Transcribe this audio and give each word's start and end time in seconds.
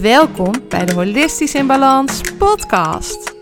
Welkom 0.00 0.52
bij 0.68 0.84
de 0.84 0.94
Holistisch 0.94 1.54
in 1.54 1.66
Balans 1.66 2.20
podcast. 2.38 3.34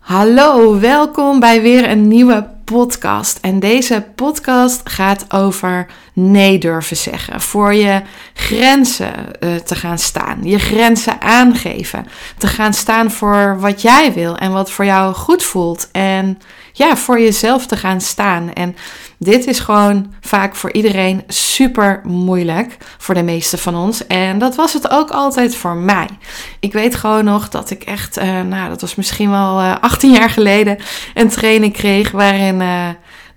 Hallo, 0.00 0.78
welkom 0.80 1.40
bij 1.40 1.62
weer 1.62 1.90
een 1.90 2.08
nieuwe 2.08 2.50
podcast. 2.64 3.38
En 3.40 3.60
deze 3.60 4.06
podcast 4.14 4.88
gaat 4.88 5.32
over 5.32 5.86
nee 6.20 6.58
durven 6.58 6.96
zeggen. 6.96 7.40
Voor 7.40 7.74
je 7.74 8.02
grenzen 8.34 9.12
uh, 9.40 9.54
te 9.54 9.74
gaan 9.74 9.98
staan. 9.98 10.38
Je 10.42 10.58
grenzen 10.58 11.20
aangeven. 11.20 12.06
Te 12.38 12.46
gaan 12.46 12.74
staan 12.74 13.10
voor 13.10 13.60
wat 13.60 13.82
jij 13.82 14.12
wil 14.12 14.36
en 14.36 14.52
wat 14.52 14.70
voor 14.70 14.84
jou 14.84 15.14
goed 15.14 15.42
voelt. 15.42 15.88
En 15.92 16.38
ja, 16.72 16.96
voor 16.96 17.20
jezelf 17.20 17.66
te 17.66 17.76
gaan 17.76 18.00
staan. 18.00 18.52
En 18.52 18.76
dit 19.18 19.46
is 19.46 19.58
gewoon 19.58 20.14
vaak 20.20 20.56
voor 20.56 20.72
iedereen 20.72 21.22
super 21.28 22.00
moeilijk. 22.04 22.76
Voor 22.98 23.14
de 23.14 23.22
meeste 23.22 23.58
van 23.58 23.76
ons. 23.76 24.06
En 24.06 24.38
dat 24.38 24.54
was 24.54 24.72
het 24.72 24.90
ook 24.90 25.10
altijd 25.10 25.56
voor 25.56 25.74
mij. 25.74 26.08
Ik 26.60 26.72
weet 26.72 26.94
gewoon 26.94 27.24
nog 27.24 27.48
dat 27.48 27.70
ik 27.70 27.82
echt, 27.82 28.18
uh, 28.18 28.40
nou, 28.40 28.68
dat 28.68 28.80
was 28.80 28.94
misschien 28.94 29.30
wel 29.30 29.60
uh, 29.60 29.70
eh, 29.70 29.76
18 29.80 30.12
jaar 30.12 30.30
geleden, 30.30 30.78
een 31.14 31.28
training 31.28 31.72
kreeg 31.72 32.10
waarin. 32.10 32.62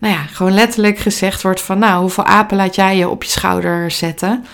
Nou 0.03 0.15
ja, 0.15 0.21
gewoon 0.21 0.53
letterlijk 0.53 0.97
gezegd 0.97 1.41
wordt 1.41 1.61
van, 1.61 1.79
nou, 1.79 2.01
hoeveel 2.01 2.25
apen 2.25 2.57
laat 2.57 2.75
jij 2.75 2.97
je 2.97 3.09
op 3.09 3.23
je 3.23 3.29
schouder 3.29 3.91
zetten? 3.91 4.45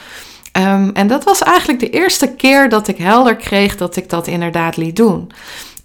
Um, 0.57 0.91
en 0.93 1.07
dat 1.07 1.23
was 1.23 1.41
eigenlijk 1.41 1.79
de 1.79 1.89
eerste 1.89 2.35
keer 2.35 2.69
dat 2.69 2.87
ik 2.87 2.97
helder 2.97 3.35
kreeg 3.35 3.77
dat 3.77 3.95
ik 3.95 4.09
dat 4.09 4.27
inderdaad 4.27 4.77
liet 4.77 4.95
doen. 4.95 5.31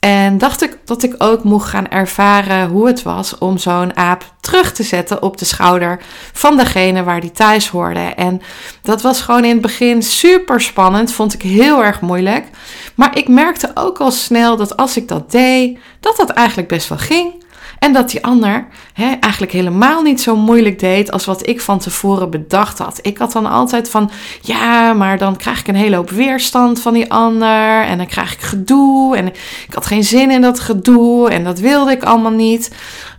En 0.01 0.39
dacht 0.39 0.63
ik 0.63 0.79
dat 0.85 1.03
ik 1.03 1.15
ook 1.19 1.45
mocht 1.45 1.69
gaan 1.69 1.89
ervaren 1.89 2.69
hoe 2.69 2.87
het 2.87 3.03
was 3.03 3.39
om 3.39 3.59
zo'n 3.59 3.97
aap 3.97 4.25
terug 4.41 4.73
te 4.73 4.83
zetten 4.83 5.23
op 5.23 5.37
de 5.37 5.45
schouder 5.45 6.01
van 6.33 6.57
degene 6.57 7.03
waar 7.03 7.21
die 7.21 7.33
thuis 7.33 7.69
hoorde. 7.69 8.01
En 8.01 8.43
dat 8.83 9.03
was 9.03 9.21
gewoon 9.21 9.45
in 9.45 9.53
het 9.53 9.61
begin 9.61 10.03
super 10.03 10.61
spannend, 10.61 11.13
vond 11.13 11.35
ik 11.35 11.43
heel 11.43 11.85
erg 11.85 12.01
moeilijk. 12.01 12.47
Maar 12.95 13.19
ik 13.19 13.29
merkte 13.29 13.71
ook 13.75 14.01
al 14.01 14.11
snel 14.11 14.57
dat 14.57 14.77
als 14.77 14.97
ik 14.97 15.09
dat 15.09 15.31
deed, 15.31 15.79
dat 16.01 16.17
dat 16.17 16.31
eigenlijk 16.31 16.69
best 16.69 16.89
wel 16.89 16.99
ging. 16.99 17.44
En 17.85 17.93
dat 17.93 18.11
die 18.11 18.25
ander 18.25 18.67
hè, 18.93 19.13
eigenlijk 19.21 19.53
helemaal 19.53 20.03
niet 20.03 20.21
zo 20.21 20.37
moeilijk 20.37 20.79
deed 20.79 21.11
als 21.11 21.25
wat 21.25 21.49
ik 21.49 21.61
van 21.61 21.79
tevoren 21.79 22.31
bedacht 22.31 22.79
had. 22.79 22.99
Ik 23.03 23.19
had 23.19 23.33
dan 23.33 23.47
altijd 23.47 23.91
van, 23.91 24.11
ja, 24.41 24.93
maar 24.93 25.19
dan 25.19 25.37
krijg 25.37 25.61
ik 25.61 25.69
een 25.69 25.75
hele 25.75 25.97
hoop 25.97 26.11
weerstand 26.11 26.81
van 26.81 26.95
die 26.95 27.13
ander. 27.13 27.83
En 27.83 27.99
dan 27.99 28.07
krijg 28.07 28.33
ik 28.33 28.41
gedoe. 28.41 29.17
En 29.17 29.27
ik 29.27 29.75
had 29.75 29.87
geen 29.87 30.05
zin 30.05 30.31
in 30.31 30.41
dat 30.41 30.61
gedoe. 30.61 31.31
En 31.31 31.45
dat 31.45 31.59
wilde 31.59 31.91
ik 31.91 32.03
allemaal 32.03 32.31
niet. 32.31 32.71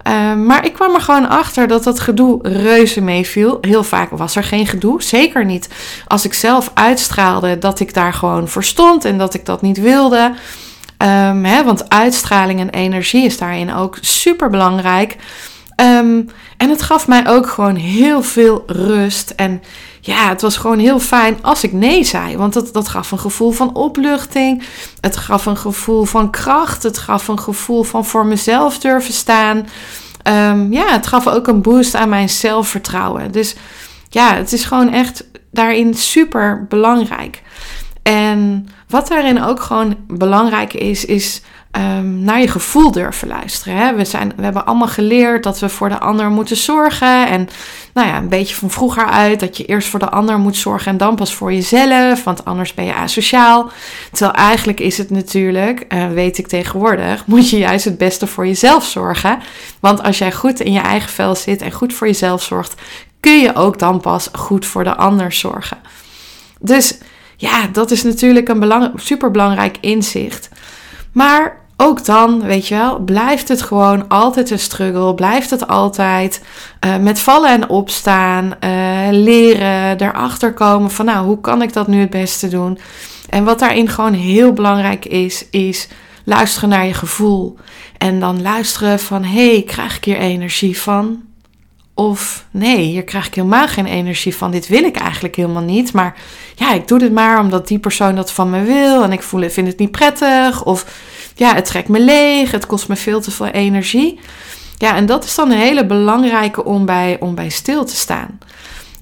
Uh, 0.08 0.34
maar 0.34 0.66
ik 0.66 0.74
kwam 0.74 0.94
er 0.94 1.02
gewoon 1.02 1.30
achter 1.30 1.68
dat 1.68 1.84
dat 1.84 2.00
gedoe 2.00 2.40
reuze 2.42 3.02
meeviel. 3.02 3.58
Heel 3.62 3.84
vaak 3.84 4.10
was 4.10 4.36
er 4.36 4.44
geen 4.44 4.68
gedoe. 4.68 5.04
Zeker 5.04 5.46
niet 5.46 5.70
als 6.08 6.26
ik 6.26 6.34
zelf 6.34 6.72
uitstraalde 6.74 7.58
dat 7.58 7.80
ik 7.80 7.94
daar 7.94 8.14
gewoon 8.14 8.48
voor 8.48 8.64
stond 8.64 9.06
en 9.06 9.18
dat 9.18 9.34
ik 9.34 9.46
dat 9.46 9.62
niet 9.62 9.80
wilde. 9.80 10.34
Hè, 10.98 11.64
want 11.64 11.90
uitstraling 11.90 12.60
en 12.60 12.70
energie 12.70 13.26
is 13.26 13.38
daarin 13.38 13.74
ook 13.74 13.98
super 14.02 14.50
belangrijk. 14.50 15.18
Um, 15.82 16.30
en 16.58 16.70
het 16.70 16.82
gaf 16.82 17.08
mij 17.08 17.28
ook 17.28 17.50
gewoon 17.50 17.76
heel 17.76 18.24
veel 18.24 18.64
rust. 18.68 19.30
En 19.30 19.62
ja, 20.02 20.30
het 20.30 20.42
was 20.42 20.58
gewoon 20.58 20.80
heel 20.80 21.00
fijn 21.00 21.38
als 21.42 21.64
ik 21.64 21.74
nee 21.74 22.04
zei. 22.04 22.38
Want 22.38 22.54
dat, 22.54 22.74
dat 22.74 22.88
gaf 22.88 23.12
een 23.12 23.20
gevoel 23.20 23.52
van 23.52 23.76
opluchting. 23.76 24.64
Het 25.00 25.18
gaf 25.18 25.46
een 25.46 25.58
gevoel 25.58 26.04
van 26.04 26.30
kracht. 26.30 26.84
Het 26.84 26.98
gaf 26.98 27.28
een 27.28 27.40
gevoel 27.40 27.84
van 27.84 28.06
voor 28.06 28.26
mezelf 28.26 28.80
durven 28.80 29.14
staan. 29.14 29.68
Um, 30.28 30.74
ja, 30.74 30.88
het 30.88 31.08
gaf 31.08 31.28
ook 31.28 31.48
een 31.48 31.62
boost 31.62 31.96
aan 31.96 32.10
mijn 32.10 32.30
zelfvertrouwen. 32.30 33.32
Dus 33.32 33.56
ja, 34.10 34.36
het 34.36 34.54
is 34.54 34.64
gewoon 34.64 34.94
echt 34.94 35.26
daarin 35.52 35.94
super 35.94 36.66
belangrijk. 36.70 37.42
En 38.04 38.68
wat 38.88 39.08
daarin 39.08 39.44
ook 39.44 39.62
gewoon 39.62 39.96
belangrijk 40.08 40.74
is, 40.74 41.06
is 41.06 41.42
um, 41.78 42.20
naar 42.20 42.42
je 42.42 42.48
gevoel 42.48 42.92
durven 42.92 43.28
luisteren. 43.28 43.78
Hè? 43.78 43.96
We, 43.96 44.06
zijn, 44.06 44.34
we 44.36 44.44
hebben 44.44 44.66
allemaal 44.66 44.88
geleerd 44.88 45.44
dat 45.44 45.60
we 45.60 45.70
voor 45.70 45.90
de 45.90 46.00
ander 46.00 46.30
moeten 46.30 46.58
zorgen. 46.58 47.28
En 47.28 47.50
nou 47.94 48.08
ja, 48.08 48.18
een 48.18 48.30
beetje 48.30 48.56
van 48.56 48.70
vroeger 48.70 49.06
uit 49.06 49.40
dat 49.40 49.58
je 49.58 49.66
eerst 49.66 49.88
voor 49.88 50.00
de 50.00 50.10
ander 50.10 50.40
moet 50.40 50.56
zorgen 50.56 50.92
en 50.92 50.98
dan 50.98 51.16
pas 51.16 51.34
voor 51.34 51.54
jezelf. 51.54 52.24
Want 52.24 52.46
anders 52.46 52.74
ben 52.74 52.86
je 52.86 52.94
asociaal. 52.94 53.72
Terwijl 54.12 54.38
eigenlijk 54.38 54.80
is 54.80 54.98
het 54.98 55.10
natuurlijk, 55.10 55.86
uh, 55.90 56.08
weet 56.08 56.38
ik 56.38 56.48
tegenwoordig, 56.48 57.26
moet 57.36 57.50
je 57.50 57.58
juist 57.58 57.86
het 57.86 57.98
beste 57.98 58.28
voor 58.28 58.48
jezelf 58.48 58.86
zorgen. 58.86 59.40
Want 59.80 60.04
als 60.04 60.18
jij 60.18 60.32
goed 60.32 60.60
in 60.60 60.72
je 60.72 60.80
eigen 60.80 61.10
vel 61.10 61.36
zit 61.36 61.62
en 61.62 61.72
goed 61.72 61.94
voor 61.94 62.08
jezelf 62.08 62.44
zorgt, 62.44 62.74
kun 63.20 63.40
je 63.40 63.56
ook 63.56 63.80
dan 63.80 64.00
pas 64.00 64.30
goed 64.34 64.66
voor 64.66 64.84
de 64.84 64.96
ander 64.96 65.32
zorgen. 65.32 65.78
Dus 66.60 66.98
ja, 67.38 67.68
dat 67.68 67.92
is 67.92 68.04
natuurlijk 68.04 68.50
een 68.50 68.60
belang, 68.60 68.92
superbelangrijk 68.96 69.78
inzicht. 69.82 70.50
Maar 71.12 71.64
ook 71.78 72.06
dan, 72.06 72.44
weet 72.44 72.68
je 72.68 72.76
wel, 72.76 73.00
blijft 73.00 73.48
het 73.48 73.62
gewoon 73.62 74.08
altijd 74.08 74.50
een 74.50 74.60
struggle. 74.60 75.14
Blijft 75.14 75.50
het 75.50 75.68
altijd 75.68 76.44
uh, 76.86 76.98
met 76.98 77.20
vallen 77.20 77.50
en 77.50 77.70
opstaan, 77.70 78.46
uh, 78.46 79.08
leren, 79.12 80.02
erachter 80.02 80.54
komen 80.54 80.92
van 80.92 81.06
nou, 81.06 81.26
hoe 81.26 81.42
kan 81.42 81.62
ik 81.62 81.74
dat 81.74 81.88
nu 81.88 82.00
het 82.00 82.10
beste 82.10 82.48
doen? 82.48 82.80
En 83.30 83.44
wat 83.44 83.60
daarin 83.60 83.90
gewoon 83.90 84.14
heel 84.14 84.54
belangrijk 84.54 85.06
is, 85.06 85.46
is 85.50 85.88
luisteren 86.24 86.70
naar 86.70 86.86
je 86.86 86.94
gevoel. 86.94 87.58
En 87.98 88.20
dan 88.20 88.42
luisteren 88.42 89.00
van, 89.00 89.24
hé, 89.24 89.52
hey, 89.52 89.64
krijg 89.64 89.98
ik 89.98 90.04
hier 90.04 90.18
energie 90.18 90.80
van? 90.80 91.24
Of 91.98 92.46
nee, 92.52 92.78
hier 92.78 93.04
krijg 93.04 93.28
ik 93.28 93.34
helemaal 93.34 93.68
geen 93.68 93.86
energie 93.86 94.36
van. 94.36 94.52
Dit 94.52 94.68
wil 94.68 94.84
ik 94.84 94.96
eigenlijk 94.96 95.36
helemaal 95.36 95.62
niet. 95.62 95.94
Maar 95.94 96.16
ja, 96.56 96.74
ik 96.74 96.88
doe 96.88 97.00
dit 97.00 97.12
maar 97.12 97.40
omdat 97.40 97.68
die 97.68 97.80
persoon 97.80 98.16
dat 98.16 98.32
van 98.32 98.50
me 98.50 98.64
wil. 98.64 99.04
En 99.04 99.12
ik 99.12 99.22
voel, 99.22 99.50
vind 99.50 99.68
het 99.68 99.78
niet 99.78 99.92
prettig. 99.92 100.64
Of 100.64 100.86
ja, 101.36 101.56
het 101.56 101.66
trekt 101.66 101.88
me 101.88 102.00
leeg. 102.00 102.52
Het 102.52 102.66
kost 102.66 102.88
me 102.88 102.96
veel 102.96 103.22
te 103.22 103.32
veel 103.32 103.48
energie. 103.48 104.20
Ja, 104.78 104.96
en 104.96 105.06
dat 105.06 105.24
is 105.24 105.36
dan 105.36 105.52
een 105.52 105.58
hele 105.58 105.86
belangrijke 105.86 106.66
om 106.66 106.86
bij, 106.86 107.18
om 107.20 107.36
bij 107.36 107.50
stil 107.50 107.86
te 107.86 107.96
staan. 107.96 108.40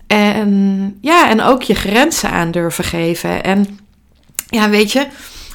En 0.07 0.97
ja, 1.01 1.29
en 1.29 1.41
ook 1.41 1.61
je 1.61 1.75
grenzen 1.75 2.29
aan 2.29 2.51
durven 2.51 2.83
geven. 2.83 3.43
En 3.43 3.79
ja, 4.49 4.69
weet 4.69 4.91
je, 4.91 5.07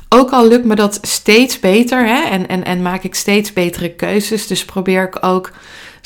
ook 0.08 0.30
al 0.30 0.48
lukt 0.48 0.64
me 0.64 0.74
dat 0.74 0.98
steeds 1.02 1.60
beter 1.60 2.06
hè, 2.06 2.22
en, 2.22 2.48
en, 2.48 2.64
en 2.64 2.82
maak 2.82 3.02
ik 3.02 3.14
steeds 3.14 3.52
betere 3.52 3.94
keuzes. 3.94 4.46
Dus 4.46 4.64
probeer 4.64 5.02
ik 5.02 5.24
ook 5.24 5.52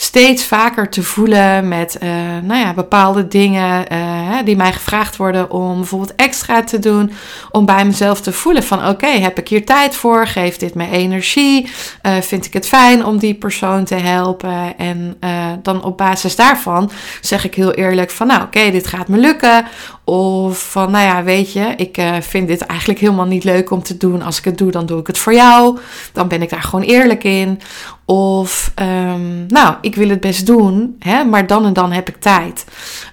steeds 0.02 0.44
vaker 0.44 0.88
te 0.88 1.02
voelen 1.02 1.68
met 1.68 1.98
uh, 2.02 2.10
nou 2.42 2.60
ja, 2.60 2.74
bepaalde 2.74 3.28
dingen 3.28 3.92
uh, 3.92 4.36
die 4.44 4.56
mij 4.56 4.72
gevraagd 4.72 5.16
worden 5.16 5.50
om 5.50 5.76
bijvoorbeeld 5.76 6.14
extra 6.14 6.64
te 6.64 6.78
doen. 6.78 7.12
Om 7.50 7.66
bij 7.66 7.84
mezelf 7.84 8.20
te 8.20 8.32
voelen 8.32 8.62
van 8.62 8.88
oké, 8.88 9.06
heb 9.06 9.38
ik 9.38 9.48
hier 9.48 9.64
tijd 9.64 9.96
voor? 9.96 10.26
Geeft 10.26 10.60
dit 10.60 10.74
me 10.74 10.90
energie? 10.90 11.70
Uh, 12.02 12.16
vind 12.20 12.46
ik 12.46 12.52
het 12.52 12.66
fijn 12.66 13.04
om 13.04 13.18
die 13.18 13.34
persoon 13.34 13.84
te 13.84 13.94
helpen? 13.94 14.78
En 14.78 15.16
dan 15.62 15.84
op 15.84 15.96
basis 15.96 16.36
daarvan 16.36 16.90
zeg 17.20 17.44
ik 17.44 17.54
heel 17.54 17.72
eerlijk 17.72 18.10
van 18.10 18.26
nou 18.26 18.42
oké, 18.42 18.70
dit 18.70 18.86
gaat 18.86 19.08
me 19.08 19.18
lukken. 19.18 19.66
Of 20.04 20.70
van, 20.70 20.90
nou 20.90 21.04
ja, 21.04 21.22
weet 21.22 21.52
je, 21.52 21.72
ik 21.76 21.98
uh, 21.98 22.16
vind 22.20 22.48
dit 22.48 22.60
eigenlijk 22.60 23.00
helemaal 23.00 23.26
niet 23.26 23.44
leuk 23.44 23.70
om 23.70 23.82
te 23.82 23.96
doen. 23.96 24.22
Als 24.22 24.38
ik 24.38 24.44
het 24.44 24.58
doe, 24.58 24.70
dan 24.70 24.86
doe 24.86 25.00
ik 25.00 25.06
het 25.06 25.18
voor 25.18 25.34
jou. 25.34 25.78
Dan 26.12 26.28
ben 26.28 26.42
ik 26.42 26.50
daar 26.50 26.62
gewoon 26.62 26.84
eerlijk 26.84 27.24
in. 27.24 27.60
Of, 28.04 28.72
um, 28.80 29.46
nou, 29.48 29.74
ik 29.80 29.94
wil 29.94 30.08
het 30.08 30.20
best 30.20 30.46
doen, 30.46 30.96
hè, 30.98 31.24
maar 31.24 31.46
dan 31.46 31.64
en 31.64 31.72
dan 31.72 31.92
heb 31.92 32.08
ik 32.08 32.16
tijd. 32.16 32.64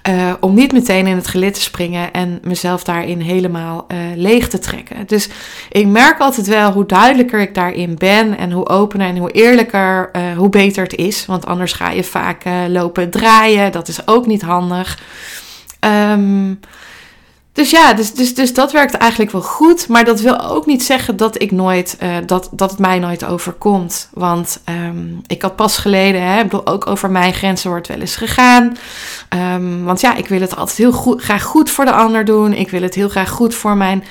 Uh, 0.08 0.32
om 0.40 0.54
niet 0.54 0.72
meteen 0.72 1.06
in 1.06 1.16
het 1.16 1.26
gelid 1.26 1.54
te 1.54 1.60
springen 1.60 2.12
en 2.12 2.40
mezelf 2.42 2.84
daarin 2.84 3.20
helemaal 3.20 3.86
uh, 3.88 3.98
leeg 4.16 4.48
te 4.48 4.58
trekken. 4.58 5.06
Dus 5.06 5.28
ik 5.70 5.86
merk 5.86 6.18
altijd 6.18 6.46
wel 6.46 6.72
hoe 6.72 6.86
duidelijker 6.86 7.40
ik 7.40 7.54
daarin 7.54 7.94
ben 7.94 8.38
en 8.38 8.52
hoe 8.52 8.68
opener 8.68 9.06
en 9.06 9.16
hoe 9.16 9.30
eerlijker, 9.30 10.10
hoe 10.36 10.48
beter 10.48 10.82
het 10.82 10.94
is. 10.94 11.26
Want 11.26 11.46
anders 11.46 11.72
ga 11.72 11.90
je 11.90 12.04
vaak 12.04 12.42
lopen 12.68 13.10
draaien. 13.10 13.72
Dat 13.72 13.88
is 13.88 14.06
ook 14.06 14.26
niet 14.26 14.42
handig. 14.42 14.98
Um, 15.80 16.60
dus 17.52 17.70
ja, 17.70 17.92
dus, 17.94 18.12
dus, 18.12 18.34
dus 18.34 18.54
dat 18.54 18.72
werkt 18.72 18.94
eigenlijk 18.94 19.30
wel 19.30 19.42
goed. 19.42 19.88
Maar 19.88 20.04
dat 20.04 20.20
wil 20.20 20.40
ook 20.40 20.66
niet 20.66 20.82
zeggen 20.82 21.16
dat, 21.16 21.42
ik 21.42 21.50
nooit, 21.50 21.96
uh, 22.02 22.16
dat, 22.26 22.48
dat 22.52 22.70
het 22.70 22.78
mij 22.78 22.98
nooit 22.98 23.24
overkomt. 23.24 24.08
Want 24.12 24.60
um, 24.68 25.20
ik 25.26 25.42
had 25.42 25.56
pas 25.56 25.78
geleden, 25.78 26.22
hè, 26.22 26.42
bedoel, 26.42 26.66
ook 26.66 26.86
over 26.86 27.10
mijn 27.10 27.34
grenzen 27.34 27.70
wordt 27.70 27.88
wel 27.88 28.00
eens 28.00 28.16
gegaan. 28.16 28.76
Um, 29.54 29.84
want 29.84 30.00
ja, 30.00 30.14
ik 30.14 30.28
wil 30.28 30.40
het 30.40 30.56
altijd 30.56 30.78
heel 30.78 30.92
goed, 30.92 31.22
graag 31.22 31.42
goed 31.42 31.70
voor 31.70 31.84
de 31.84 31.92
ander 31.92 32.24
doen. 32.24 32.52
Ik 32.52 32.70
wil 32.70 32.82
het 32.82 32.94
heel 32.94 33.08
graag 33.08 33.30
goed 33.30 33.54
voor 33.54 33.76
mijn 33.76 34.04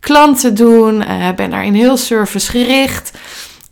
klanten 0.00 0.54
doen. 0.54 1.02
Uh, 1.02 1.30
ben 1.36 1.50
daarin 1.50 1.74
heel 1.74 1.96
servicegericht. 1.96 3.18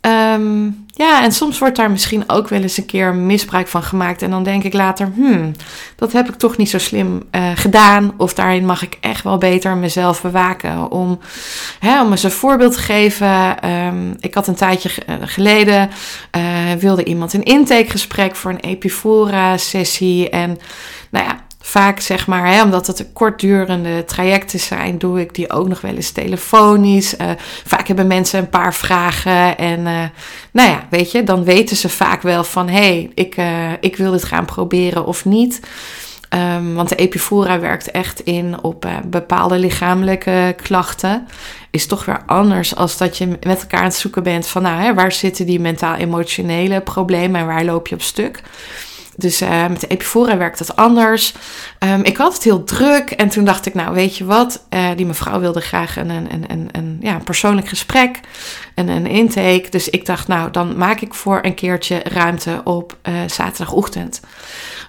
Um, 0.01 0.85
ja, 0.99 1.23
en 1.23 1.31
soms 1.31 1.59
wordt 1.59 1.75
daar 1.75 1.91
misschien 1.91 2.23
ook 2.27 2.47
wel 2.47 2.61
eens 2.61 2.77
een 2.77 2.85
keer 2.85 3.15
misbruik 3.15 3.67
van 3.67 3.83
gemaakt. 3.83 4.21
En 4.21 4.29
dan 4.29 4.43
denk 4.43 4.63
ik 4.63 4.73
later, 4.73 5.11
hmm, 5.15 5.51
dat 5.95 6.11
heb 6.11 6.29
ik 6.29 6.35
toch 6.35 6.57
niet 6.57 6.69
zo 6.69 6.77
slim 6.77 7.23
uh, 7.31 7.51
gedaan. 7.55 8.13
Of 8.17 8.33
daarin 8.33 8.65
mag 8.65 8.81
ik 8.81 8.97
echt 9.01 9.23
wel 9.23 9.37
beter 9.37 9.77
mezelf 9.77 10.21
bewaken. 10.21 10.91
Om, 10.91 11.19
hè, 11.79 12.01
om 12.01 12.11
eens 12.11 12.23
een 12.23 12.31
voorbeeld 12.31 12.73
te 12.73 12.79
geven. 12.79 13.69
Um, 13.69 14.15
ik 14.19 14.33
had 14.33 14.47
een 14.47 14.55
tijdje 14.55 14.89
geleden, 15.21 15.89
uh, 16.37 16.43
wilde 16.79 17.03
iemand 17.03 17.33
een 17.33 17.43
intakegesprek 17.43 18.35
voor 18.35 18.51
een 18.51 18.59
Epifora-sessie. 18.59 20.29
En 20.29 20.57
nou 21.09 21.25
ja, 21.25 21.39
vaak 21.61 21.99
zeg 21.99 22.27
maar, 22.27 22.47
hè, 22.47 22.63
omdat 22.63 22.87
het 22.87 23.05
kortdurende 23.13 24.05
trajecten 24.05 24.59
zijn, 24.59 24.97
doe 24.97 25.19
ik 25.19 25.33
die 25.33 25.51
ook 25.51 25.67
nog 25.67 25.81
wel 25.81 25.95
eens 25.95 26.11
telefonisch. 26.11 27.17
Uh, 27.17 27.27
vaak 27.65 27.87
hebben 27.87 28.07
mensen 28.07 28.39
een 28.39 28.49
paar 28.49 28.73
vragen 28.73 29.57
en 29.57 29.79
uh, 29.79 30.03
nou 30.51 30.69
ja, 30.69 30.87
weet 30.89 31.11
je, 31.11 31.23
dan 31.23 31.43
weten 31.43 31.75
ze 31.75 31.89
vaak 31.89 32.21
wel 32.21 32.43
van 32.43 32.69
hé, 32.69 32.77
hey, 32.77 33.11
ik, 33.13 33.37
uh, 33.37 33.71
ik 33.79 33.95
wil 33.95 34.11
dit 34.11 34.23
gaan 34.23 34.45
proberen 34.45 35.05
of 35.05 35.25
niet. 35.25 35.59
Um, 36.57 36.73
want 36.73 36.89
de 36.89 36.95
Epifora 36.95 37.59
werkt 37.59 37.91
echt 37.91 38.19
in 38.19 38.63
op 38.63 38.87
bepaalde 39.05 39.57
lichamelijke 39.57 40.55
klachten. 40.61 41.27
Is 41.71 41.85
toch 41.85 42.05
weer 42.05 42.21
anders 42.25 42.75
als 42.75 42.97
dat 42.97 43.17
je 43.17 43.27
met 43.27 43.61
elkaar 43.61 43.79
aan 43.79 43.85
het 43.85 43.95
zoeken 43.95 44.23
bent 44.23 44.47
van 44.47 44.61
nou, 44.61 44.81
hè, 44.81 44.93
waar 44.93 45.11
zitten 45.11 45.45
die 45.45 45.59
mentaal-emotionele 45.59 46.81
problemen 46.81 47.41
en 47.41 47.47
waar 47.47 47.65
loop 47.65 47.87
je 47.87 47.95
op 47.95 48.01
stuk. 48.01 48.41
Dus 49.19 49.41
uh, 49.41 49.67
met 49.67 49.79
de 49.79 49.87
Epifora 49.87 50.37
werkt 50.37 50.57
dat 50.57 50.75
anders. 50.75 51.33
Um, 51.83 52.03
ik 52.03 52.17
had 52.17 52.33
het 52.33 52.43
heel 52.43 52.63
druk 52.63 53.11
en 53.11 53.29
toen 53.29 53.45
dacht 53.45 53.65
ik, 53.65 53.73
nou 53.73 53.93
weet 53.93 54.17
je 54.17 54.25
wat, 54.25 54.65
uh, 54.69 54.89
die 54.95 55.05
mevrouw 55.05 55.39
wilde 55.39 55.61
graag 55.61 55.97
een, 55.97 56.09
een, 56.09 56.43
een, 56.47 56.69
een, 56.71 56.97
ja, 57.01 57.19
persoonlijk 57.23 57.67
gesprek, 57.67 58.19
en 58.75 58.87
een 58.87 59.07
intake. 59.07 59.67
Dus 59.69 59.89
ik 59.89 60.05
dacht, 60.05 60.27
nou 60.27 60.51
dan 60.51 60.77
maak 60.77 60.99
ik 60.99 61.13
voor 61.13 61.39
een 61.41 61.53
keertje 61.53 62.01
ruimte 62.03 62.61
op 62.63 62.97
uh, 63.03 63.13
zaterdagochtend. 63.27 64.21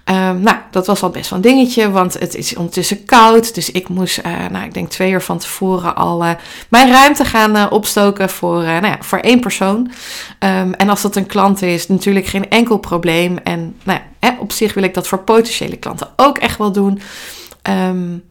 Um, 0.04 0.40
nou, 0.40 0.56
dat 0.70 0.86
was 0.86 1.02
al 1.02 1.10
best 1.10 1.30
wel 1.30 1.38
een 1.38 1.44
dingetje, 1.44 1.90
want 1.90 2.18
het 2.18 2.34
is 2.34 2.56
ondertussen 2.56 3.04
koud. 3.04 3.54
Dus 3.54 3.70
ik 3.70 3.88
moest, 3.88 4.18
uh, 4.26 4.46
nou, 4.50 4.64
ik 4.64 4.74
denk 4.74 4.90
twee 4.90 5.10
uur 5.10 5.22
van 5.22 5.38
tevoren 5.38 5.96
al 5.96 6.24
mijn 6.68 6.90
ruimte 6.90 7.24
gaan 7.24 7.70
opstoken 7.70 8.30
voor, 8.30 8.62
nou 8.62 8.86
ja, 8.86 8.96
voor 9.00 9.18
één 9.18 9.40
persoon. 9.40 9.90
Um, 10.38 10.74
en 10.74 10.88
als 10.88 11.02
dat 11.02 11.16
een 11.16 11.26
klant 11.26 11.62
is, 11.62 11.88
natuurlijk 11.88 12.26
geen 12.26 12.48
enkel 12.48 12.76
probleem. 12.76 13.38
En 13.38 13.76
nou 13.82 13.98
ja, 13.98 14.28
hè, 14.28 14.38
op 14.38 14.52
zich 14.52 14.74
wil 14.74 14.82
ik 14.82 14.94
dat 14.94 15.08
voor 15.08 15.18
potentiële 15.18 15.76
klanten 15.76 16.08
ook 16.16 16.38
echt 16.38 16.58
wel 16.58 16.72
doen. 16.72 16.79
Um, 16.88 18.24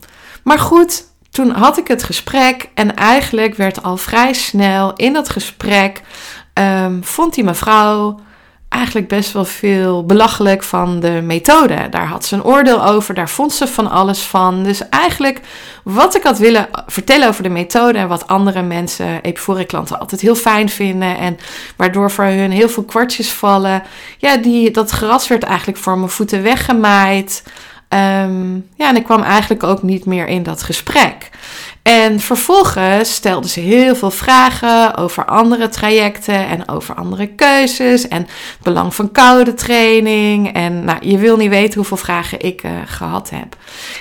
maar 0.43 0.59
goed, 0.59 1.03
toen 1.31 1.49
had 1.49 1.77
ik 1.77 1.87
het 1.87 2.03
gesprek 2.03 2.69
en 2.73 2.95
eigenlijk 2.95 3.55
werd 3.55 3.83
al 3.83 3.97
vrij 3.97 4.33
snel 4.33 4.93
in 4.93 5.13
dat 5.13 5.29
gesprek, 5.29 6.01
vond 7.01 7.33
die 7.33 7.43
mevrouw 7.43 8.19
eigenlijk 8.69 9.07
best 9.07 9.31
wel 9.31 9.45
veel 9.45 10.05
belachelijk 10.05 10.63
van 10.63 10.99
de 10.99 11.21
methode. 11.23 11.87
Daar 11.89 12.07
had 12.07 12.25
ze 12.25 12.35
een 12.35 12.43
oordeel 12.43 12.85
over, 12.85 13.13
daar 13.13 13.29
vond 13.29 13.53
ze 13.53 13.67
van 13.67 13.89
alles 13.89 14.21
van. 14.21 14.63
Dus 14.63 14.89
eigenlijk 14.89 15.39
wat 15.83 16.15
ik 16.15 16.23
had 16.23 16.37
willen 16.37 16.67
vertellen 16.87 17.27
over 17.27 17.43
de 17.43 17.49
methode 17.49 17.97
en 17.97 18.07
wat 18.07 18.27
andere 18.27 18.61
mensen, 18.61 19.21
Epifore-klanten, 19.21 19.99
altijd 19.99 20.21
heel 20.21 20.35
fijn 20.35 20.69
vinden 20.69 21.17
en 21.17 21.37
waardoor 21.75 22.11
voor 22.11 22.25
hun 22.25 22.51
heel 22.51 22.69
veel 22.69 22.83
kwartjes 22.83 23.29
vallen. 23.29 23.83
Ja, 24.17 24.37
die, 24.37 24.71
dat 24.71 24.89
gras 24.89 25.27
werd 25.27 25.43
eigenlijk 25.43 25.77
voor 25.77 25.97
mijn 25.97 26.09
voeten 26.09 26.43
weggemaaid. 26.43 27.43
Um, 27.93 28.67
ja, 28.75 28.89
en 28.89 28.95
ik 28.95 29.03
kwam 29.03 29.21
eigenlijk 29.21 29.63
ook 29.63 29.83
niet 29.83 30.05
meer 30.05 30.27
in 30.27 30.43
dat 30.43 30.63
gesprek. 30.63 31.29
En 31.81 32.19
vervolgens 32.19 33.13
stelde 33.13 33.47
ze 33.47 33.59
heel 33.59 33.95
veel 33.95 34.11
vragen 34.11 34.95
over 34.95 35.25
andere 35.25 35.69
trajecten 35.69 36.47
en 36.47 36.69
over 36.69 36.95
andere 36.95 37.27
keuzes 37.27 38.07
en 38.07 38.21
het 38.21 38.29
belang 38.63 38.95
van 38.95 39.11
koude 39.11 39.53
training. 39.53 40.53
En 40.53 40.83
nou, 40.83 40.97
je 41.01 41.17
wil 41.17 41.37
niet 41.37 41.49
weten 41.49 41.75
hoeveel 41.75 41.97
vragen 41.97 42.41
ik 42.41 42.63
uh, 42.63 42.71
gehad 42.85 43.29
heb. 43.29 43.55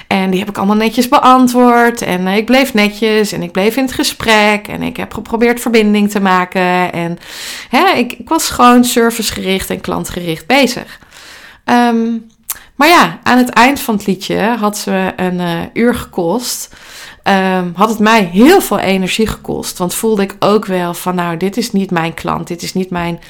En 0.06 0.30
die 0.30 0.40
heb 0.40 0.48
ik 0.48 0.56
allemaal 0.56 0.76
netjes 0.76 1.08
beantwoord. 1.08 2.02
En 2.02 2.26
uh, 2.26 2.36
ik 2.36 2.46
bleef 2.46 2.74
netjes 2.74 3.32
en 3.32 3.42
ik 3.42 3.52
bleef 3.52 3.76
in 3.76 3.84
het 3.84 3.92
gesprek. 3.92 4.68
En 4.68 4.82
ik 4.82 4.96
heb 4.96 5.14
geprobeerd 5.14 5.60
verbinding 5.60 6.10
te 6.10 6.20
maken. 6.20 6.92
En 6.92 7.18
hè, 7.68 7.90
ik, 7.96 8.12
ik 8.12 8.28
was 8.28 8.50
gewoon 8.50 8.84
servicegericht 8.84 9.70
en 9.70 9.80
klantgericht 9.80 10.46
bezig. 10.46 10.98
Um, 11.64 12.26
maar 12.78 12.88
ja, 12.88 13.18
aan 13.22 13.38
het 13.38 13.48
eind 13.48 13.80
van 13.80 13.94
het 13.94 14.06
liedje 14.06 14.56
had 14.58 14.78
ze 14.78 15.12
een 15.16 15.40
uh, 15.40 15.60
uur 15.72 15.94
gekost. 15.94 16.74
Um, 17.24 17.72
had 17.76 17.88
het 17.88 17.98
mij 17.98 18.24
heel 18.24 18.60
veel 18.60 18.78
energie 18.78 19.26
gekost. 19.26 19.78
Want 19.78 19.94
voelde 19.94 20.22
ik 20.22 20.36
ook 20.38 20.66
wel 20.66 20.94
van, 20.94 21.14
nou, 21.14 21.36
dit 21.36 21.56
is 21.56 21.72
niet 21.72 21.90
mijn 21.90 22.14
klant. 22.14 22.46
Dit 22.46 22.62
is 22.62 22.74
niet 22.74 22.90
mijn, 22.90 23.20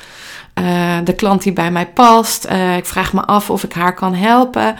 uh, 0.60 0.98
de 1.04 1.14
klant 1.14 1.42
die 1.42 1.52
bij 1.52 1.70
mij 1.70 1.86
past. 1.86 2.46
Uh, 2.50 2.76
ik 2.76 2.86
vraag 2.86 3.12
me 3.12 3.24
af 3.24 3.50
of 3.50 3.62
ik 3.64 3.72
haar 3.72 3.94
kan 3.94 4.14
helpen. 4.14 4.76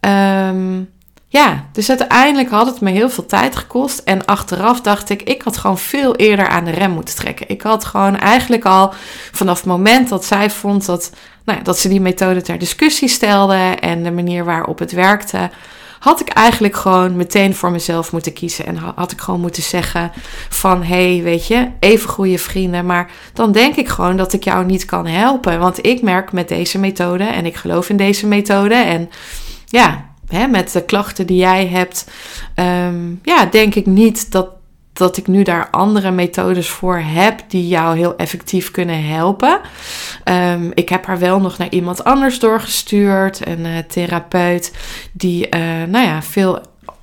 Um, 0.00 0.90
ja, 1.30 1.64
dus 1.72 1.88
uiteindelijk 1.88 2.50
had 2.50 2.66
het 2.66 2.80
me 2.80 2.90
heel 2.90 3.10
veel 3.10 3.26
tijd 3.26 3.56
gekost. 3.56 3.98
En 3.98 4.24
achteraf 4.24 4.80
dacht 4.80 5.10
ik, 5.10 5.22
ik 5.22 5.42
had 5.42 5.56
gewoon 5.56 5.78
veel 5.78 6.16
eerder 6.16 6.48
aan 6.48 6.64
de 6.64 6.70
rem 6.70 6.90
moeten 6.90 7.14
trekken. 7.14 7.48
Ik 7.48 7.62
had 7.62 7.84
gewoon 7.84 8.16
eigenlijk 8.16 8.64
al 8.64 8.92
vanaf 9.32 9.56
het 9.56 9.66
moment 9.66 10.08
dat 10.08 10.24
zij 10.24 10.50
vond 10.50 10.86
dat, 10.86 11.12
nou 11.44 11.62
dat 11.62 11.78
ze 11.78 11.88
die 11.88 12.00
methode 12.00 12.42
ter 12.42 12.58
discussie 12.58 13.08
stelde 13.08 13.76
en 13.80 14.02
de 14.02 14.10
manier 14.10 14.44
waarop 14.44 14.78
het 14.78 14.92
werkte, 14.92 15.50
had 15.98 16.20
ik 16.20 16.28
eigenlijk 16.28 16.76
gewoon 16.76 17.16
meteen 17.16 17.54
voor 17.54 17.70
mezelf 17.70 18.12
moeten 18.12 18.32
kiezen. 18.32 18.66
En 18.66 18.76
had 18.76 19.12
ik 19.12 19.20
gewoon 19.20 19.40
moeten 19.40 19.62
zeggen 19.62 20.12
van, 20.48 20.82
hé, 20.82 21.14
hey, 21.14 21.22
weet 21.22 21.46
je, 21.46 21.68
even 21.80 22.08
goede 22.08 22.38
vrienden. 22.38 22.86
Maar 22.86 23.10
dan 23.32 23.52
denk 23.52 23.76
ik 23.76 23.88
gewoon 23.88 24.16
dat 24.16 24.32
ik 24.32 24.44
jou 24.44 24.64
niet 24.64 24.84
kan 24.84 25.06
helpen. 25.06 25.58
Want 25.58 25.86
ik 25.86 26.02
merk 26.02 26.32
met 26.32 26.48
deze 26.48 26.78
methode 26.78 27.24
en 27.24 27.46
ik 27.46 27.56
geloof 27.56 27.88
in 27.88 27.96
deze 27.96 28.26
methode. 28.26 28.74
En 28.74 29.10
ja, 29.66 30.07
hè, 30.28 30.46
met 30.46 30.72
de 30.72 30.84
klachten 30.84 31.26
die 31.26 31.38
jij 31.38 31.66
hebt, 31.66 32.10
um, 32.54 33.20
ja, 33.22 33.44
denk 33.44 33.74
ik 33.74 33.86
niet 33.86 34.32
dat, 34.32 34.48
dat 34.92 35.16
ik 35.16 35.26
nu 35.26 35.42
daar 35.42 35.70
andere 35.70 36.10
methodes 36.10 36.68
voor 36.68 36.98
heb 36.98 37.40
die 37.48 37.68
jou 37.68 37.96
heel 37.96 38.16
effectief 38.16 38.70
kunnen 38.70 39.06
helpen. 39.08 39.60
Um, 40.24 40.70
ik 40.74 40.88
heb 40.88 41.06
haar 41.06 41.18
wel 41.18 41.40
nog 41.40 41.58
naar 41.58 41.70
iemand 41.70 42.04
anders 42.04 42.38
doorgestuurd, 42.38 43.46
een 43.46 43.64
uh, 43.64 43.78
therapeut 43.78 44.72
die, 45.12 45.46
uh, 45.56 45.60
nou 45.88 46.06
ja, 46.06 46.22
veel 46.22 46.60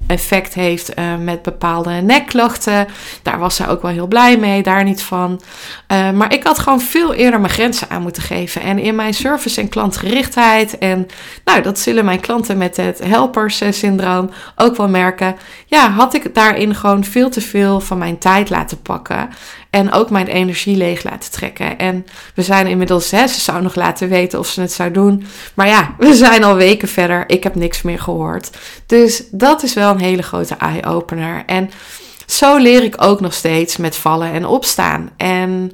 effect 0.07 0.53
heeft 0.53 0.99
uh, 0.99 1.15
met 1.17 1.41
bepaalde 1.41 1.91
nekklachten. 1.91 2.87
Daar 3.21 3.39
was 3.39 3.55
ze 3.55 3.67
ook 3.67 3.81
wel 3.81 3.91
heel 3.91 4.07
blij 4.07 4.37
mee, 4.37 4.63
daar 4.63 4.83
niet 4.83 5.03
van. 5.03 5.41
Uh, 5.91 6.11
maar 6.11 6.33
ik 6.33 6.43
had 6.43 6.59
gewoon 6.59 6.81
veel 6.81 7.13
eerder 7.13 7.39
mijn 7.39 7.53
grenzen 7.53 7.89
aan 7.89 8.01
moeten 8.01 8.23
geven. 8.23 8.61
En 8.61 8.79
in 8.79 8.95
mijn 8.95 9.13
service 9.13 9.61
en 9.61 9.69
klantgerichtheid. 9.69 10.77
En 10.77 11.07
nou, 11.45 11.61
dat 11.61 11.79
zullen 11.79 12.05
mijn 12.05 12.19
klanten 12.19 12.57
met 12.57 12.77
het 12.77 13.03
helpers-syndroom 13.03 14.29
ook 14.55 14.75
wel 14.77 14.89
merken. 14.89 15.35
Ja, 15.65 15.89
had 15.89 16.13
ik 16.13 16.35
daarin 16.35 16.75
gewoon 16.75 17.03
veel 17.03 17.29
te 17.29 17.41
veel 17.41 17.79
van 17.79 17.97
mijn 17.97 18.17
tijd 18.17 18.49
laten 18.49 18.81
pakken. 18.81 19.29
En 19.75 19.91
ook 19.91 20.09
mijn 20.09 20.27
energie 20.27 20.77
leeg 20.77 21.03
laten 21.03 21.31
trekken. 21.31 21.77
En 21.77 22.05
we 22.35 22.41
zijn 22.41 22.67
inmiddels, 22.67 23.11
hè, 23.11 23.27
ze 23.27 23.39
zou 23.39 23.61
nog 23.61 23.75
laten 23.75 24.09
weten 24.09 24.39
of 24.39 24.47
ze 24.47 24.61
het 24.61 24.71
zou 24.71 24.91
doen. 24.91 25.25
Maar 25.53 25.67
ja, 25.67 25.95
we 25.97 26.13
zijn 26.13 26.43
al 26.43 26.55
weken 26.55 26.87
verder. 26.87 27.23
Ik 27.27 27.43
heb 27.43 27.55
niks 27.55 27.81
meer 27.81 27.99
gehoord. 27.99 28.49
Dus 28.85 29.23
dat 29.31 29.63
is 29.63 29.73
wel 29.73 29.91
een 29.91 29.99
hele 29.99 30.21
grote 30.21 30.55
eye-opener. 30.55 31.43
En 31.45 31.69
zo 32.25 32.57
leer 32.57 32.83
ik 32.83 33.03
ook 33.03 33.19
nog 33.19 33.33
steeds 33.33 33.77
met 33.77 33.95
vallen 33.95 34.31
en 34.31 34.45
opstaan. 34.45 35.09
En 35.17 35.71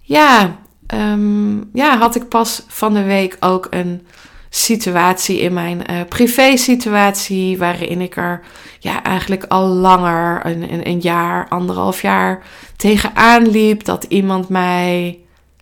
ja, 0.00 0.56
um, 0.94 1.70
ja 1.72 1.98
had 1.98 2.14
ik 2.14 2.28
pas 2.28 2.62
van 2.68 2.94
de 2.94 3.02
week 3.02 3.36
ook 3.40 3.66
een 3.70 4.06
situatie 4.50 5.40
in 5.40 5.52
mijn 5.52 5.82
uh, 5.90 6.00
privé 6.08 6.56
situatie 6.56 7.58
waarin 7.58 8.00
ik 8.00 8.16
er 8.16 8.40
ja, 8.78 9.02
eigenlijk 9.02 9.44
al 9.48 9.66
langer, 9.66 10.46
een, 10.46 10.86
een, 10.88 11.00
jaar, 11.00 11.48
anderhalf 11.48 12.02
jaar 12.02 12.42
tegenaan 12.76 13.48
liep. 13.48 13.84
Dat 13.84 14.04
iemand 14.04 14.48
mij 14.48 15.18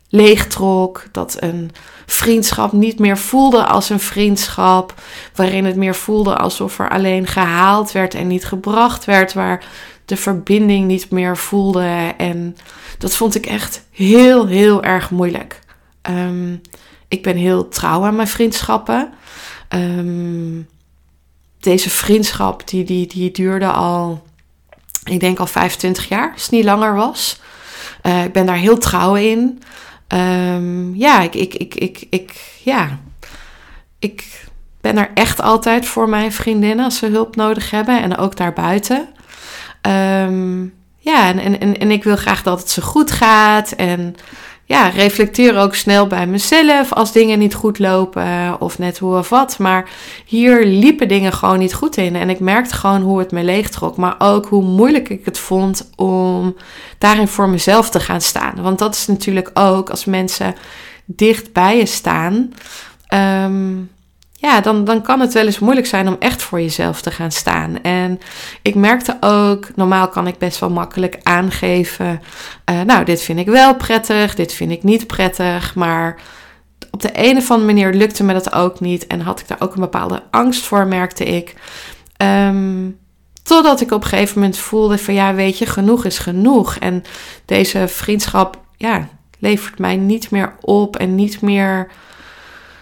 leegtrok. 0.09 1.04
Dat 1.12 1.37
een 1.40 1.71
vriendschap 2.07 2.73
niet 2.73 2.99
meer 2.99 3.18
voelde 3.18 3.64
als 3.64 3.90
een 3.90 4.00
vriendschap. 4.00 4.95
Waarin 5.35 5.64
het 5.64 5.76
meer 5.76 5.95
voelde 5.95 6.37
alsof 6.37 6.78
er 6.78 6.90
alleen 6.90 7.26
gehaald 7.26 7.92
werd 7.92 8.14
en 8.14 8.26
niet 8.26 8.45
gebracht 8.45 9.04
werd. 9.04 9.33
Waar 9.33 9.64
de 10.04 10.16
verbinding 10.16 10.87
niet 10.87 11.11
meer 11.11 11.37
voelde. 11.37 12.14
En 12.16 12.57
dat 12.99 13.16
vond 13.16 13.35
ik 13.35 13.47
echt 13.47 13.85
heel, 13.90 14.47
heel 14.47 14.83
erg 14.83 15.11
moeilijk. 15.11 15.59
Um, 16.11 16.61
ik 17.08 17.22
ben 17.22 17.36
heel 17.36 17.68
trouw 17.68 18.04
aan 18.04 18.16
mijn 18.16 18.28
vriendschappen. 18.28 19.12
Um, 19.68 20.68
deze 21.60 21.90
vriendschap 21.90 22.68
die, 22.68 22.84
die, 22.84 23.06
die 23.06 23.30
duurde 23.30 23.66
al, 23.66 24.22
ik 25.04 25.20
denk 25.20 25.38
al 25.38 25.46
25 25.46 26.08
jaar, 26.08 26.32
als 26.32 26.42
het 26.42 26.50
niet 26.50 26.64
langer 26.64 26.94
was. 26.94 27.40
Uh, 28.02 28.24
ik 28.24 28.32
ben 28.32 28.46
daar 28.46 28.56
heel 28.56 28.78
trouw 28.78 29.14
in. 29.14 29.62
Um, 30.08 30.94
ja, 30.96 31.20
ik, 31.20 31.34
ik, 31.34 31.54
ik, 31.54 31.74
ik, 31.74 32.06
ik, 32.10 32.58
ja, 32.62 32.98
ik 33.98 34.46
ben 34.80 34.98
er 34.98 35.10
echt 35.14 35.40
altijd 35.40 35.86
voor 35.86 36.08
mijn 36.08 36.32
vriendinnen 36.32 36.84
als 36.84 36.98
ze 36.98 37.06
hulp 37.06 37.36
nodig 37.36 37.70
hebben 37.70 38.02
en 38.02 38.16
ook 38.16 38.36
daarbuiten. 38.36 39.08
Um, 39.82 40.74
ja, 40.98 41.28
en, 41.28 41.60
en, 41.60 41.78
en 41.78 41.90
ik 41.90 42.04
wil 42.04 42.16
graag 42.16 42.42
dat 42.42 42.58
het 42.58 42.70
zo 42.70 42.82
goed 42.82 43.10
gaat. 43.10 43.72
En 43.72 44.16
ja, 44.68 44.88
reflecteer 44.88 45.58
ook 45.58 45.75
snel 45.75 46.06
bij 46.06 46.26
mezelf 46.26 46.92
als 46.92 47.12
dingen 47.12 47.38
niet 47.38 47.54
goed 47.54 47.78
lopen 47.78 48.60
of 48.60 48.78
net 48.78 48.98
hoe 48.98 49.18
of 49.18 49.28
wat. 49.28 49.58
Maar 49.58 49.90
hier 50.25 50.64
liepen 50.66 51.08
dingen 51.08 51.32
gewoon 51.32 51.58
niet 51.58 51.75
goed 51.75 51.96
in. 51.96 52.16
En 52.16 52.30
ik 52.30 52.40
merkte 52.40 52.75
gewoon 52.75 53.00
hoe 53.00 53.18
het 53.18 53.30
me 53.30 53.44
leegtrok. 53.44 53.96
Maar 53.96 54.14
ook 54.18 54.46
hoe 54.46 54.62
moeilijk 54.62 55.08
ik 55.08 55.25
het 55.25 55.38
vond 55.38 55.90
om 55.96 56.56
daarin 56.98 57.28
voor 57.28 57.48
mezelf 57.48 57.90
te 57.90 58.00
gaan 58.00 58.20
staan. 58.20 58.54
Want 58.62 58.78
dat 58.78 58.94
is 58.94 59.06
natuurlijk 59.06 59.50
ook 59.54 59.90
als 59.90 60.04
mensen 60.04 60.54
dicht 61.04 61.52
bij 61.52 61.78
je 61.78 61.87
staan. 61.87 62.52
Um, 63.14 63.90
ja, 64.40 64.61
dan, 64.61 64.85
dan 64.85 65.02
kan 65.02 65.21
het 65.21 65.33
wel 65.33 65.45
eens 65.45 65.59
moeilijk 65.59 65.87
zijn 65.87 66.09
om 66.09 66.16
echt 66.18 66.42
voor 66.42 66.61
jezelf 66.61 67.00
te 67.00 67.11
gaan 67.11 67.30
staan. 67.30 67.83
En 67.83 68.21
ik 68.62 68.75
merkte 68.75 69.16
ook, 69.21 69.68
normaal 69.75 70.09
kan 70.09 70.26
ik 70.26 70.38
best 70.38 70.59
wel 70.59 70.71
makkelijk 70.71 71.18
aangeven, 71.23 72.21
uh, 72.71 72.80
nou, 72.80 73.04
dit 73.04 73.23
vind 73.23 73.38
ik 73.38 73.47
wel 73.47 73.75
prettig, 73.75 74.35
dit 74.35 74.52
vind 74.52 74.71
ik 74.71 74.83
niet 74.83 75.07
prettig, 75.07 75.75
maar 75.75 76.21
op 76.90 77.02
de 77.02 77.11
een 77.12 77.37
of 77.37 77.50
andere 77.50 77.73
manier 77.73 77.92
lukte 77.92 78.25
me 78.25 78.33
dat 78.33 78.52
ook 78.52 78.80
niet 78.80 79.07
en 79.07 79.21
had 79.21 79.40
ik 79.40 79.49
daar 79.49 79.61
ook 79.61 79.75
een 79.75 79.80
bepaalde 79.80 80.23
angst 80.30 80.64
voor, 80.64 80.87
merkte 80.87 81.25
ik. 81.25 81.54
Um, 82.23 82.99
totdat 83.42 83.80
ik 83.80 83.90
op 83.90 84.02
een 84.02 84.09
gegeven 84.09 84.38
moment 84.38 84.59
voelde 84.59 84.99
van, 84.99 85.14
ja, 85.14 85.35
weet 85.35 85.59
je, 85.59 85.66
genoeg 85.66 86.04
is 86.04 86.18
genoeg. 86.18 86.76
En 86.76 87.02
deze 87.45 87.88
vriendschap, 87.88 88.61
ja, 88.76 89.09
levert 89.38 89.78
mij 89.78 89.97
niet 89.97 90.30
meer 90.30 90.54
op 90.61 90.97
en 90.97 91.14
niet 91.14 91.40
meer 91.40 91.90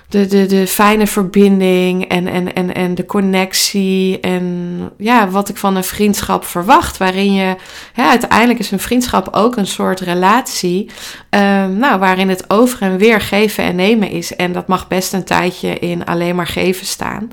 de, 0.09 0.27
de, 0.27 0.47
de 0.47 0.67
fijne 0.67 1.07
verbinding 1.07 2.05
en, 2.09 2.27
en, 2.27 2.55
en, 2.55 2.75
en 2.75 2.95
de 2.95 3.07
connectie. 3.07 4.21
En 4.21 4.91
ja, 4.99 5.29
wat 5.29 5.49
ik 5.49 5.57
van 5.57 5.77
een 5.77 5.85
vriendschap 5.85 6.45
verwacht. 6.45 6.97
Waarin 6.97 7.35
je, 7.35 7.57
uiteindelijk 7.95 8.59
is 8.59 8.71
een 8.71 8.79
vriendschap 8.79 9.29
ook 9.31 9.57
een 9.57 9.67
soort 9.67 10.01
relatie. 10.01 10.91
Um, 11.31 11.77
nou, 11.77 11.99
waarin 11.99 12.29
het 12.29 12.51
over 12.51 12.83
en 12.83 12.97
weer 12.97 13.21
geven 13.21 13.65
en 13.65 13.77
nemen 13.77 14.11
is. 14.11 14.37
En 14.37 14.53
dat 14.53 14.67
mag 14.67 14.89
best 14.89 15.13
een 15.13 15.25
tijdje 15.25 15.79
in 15.79 16.05
alleen 16.05 16.37
maar 16.37 16.47
geven 16.47 16.87
staan. 16.87 17.31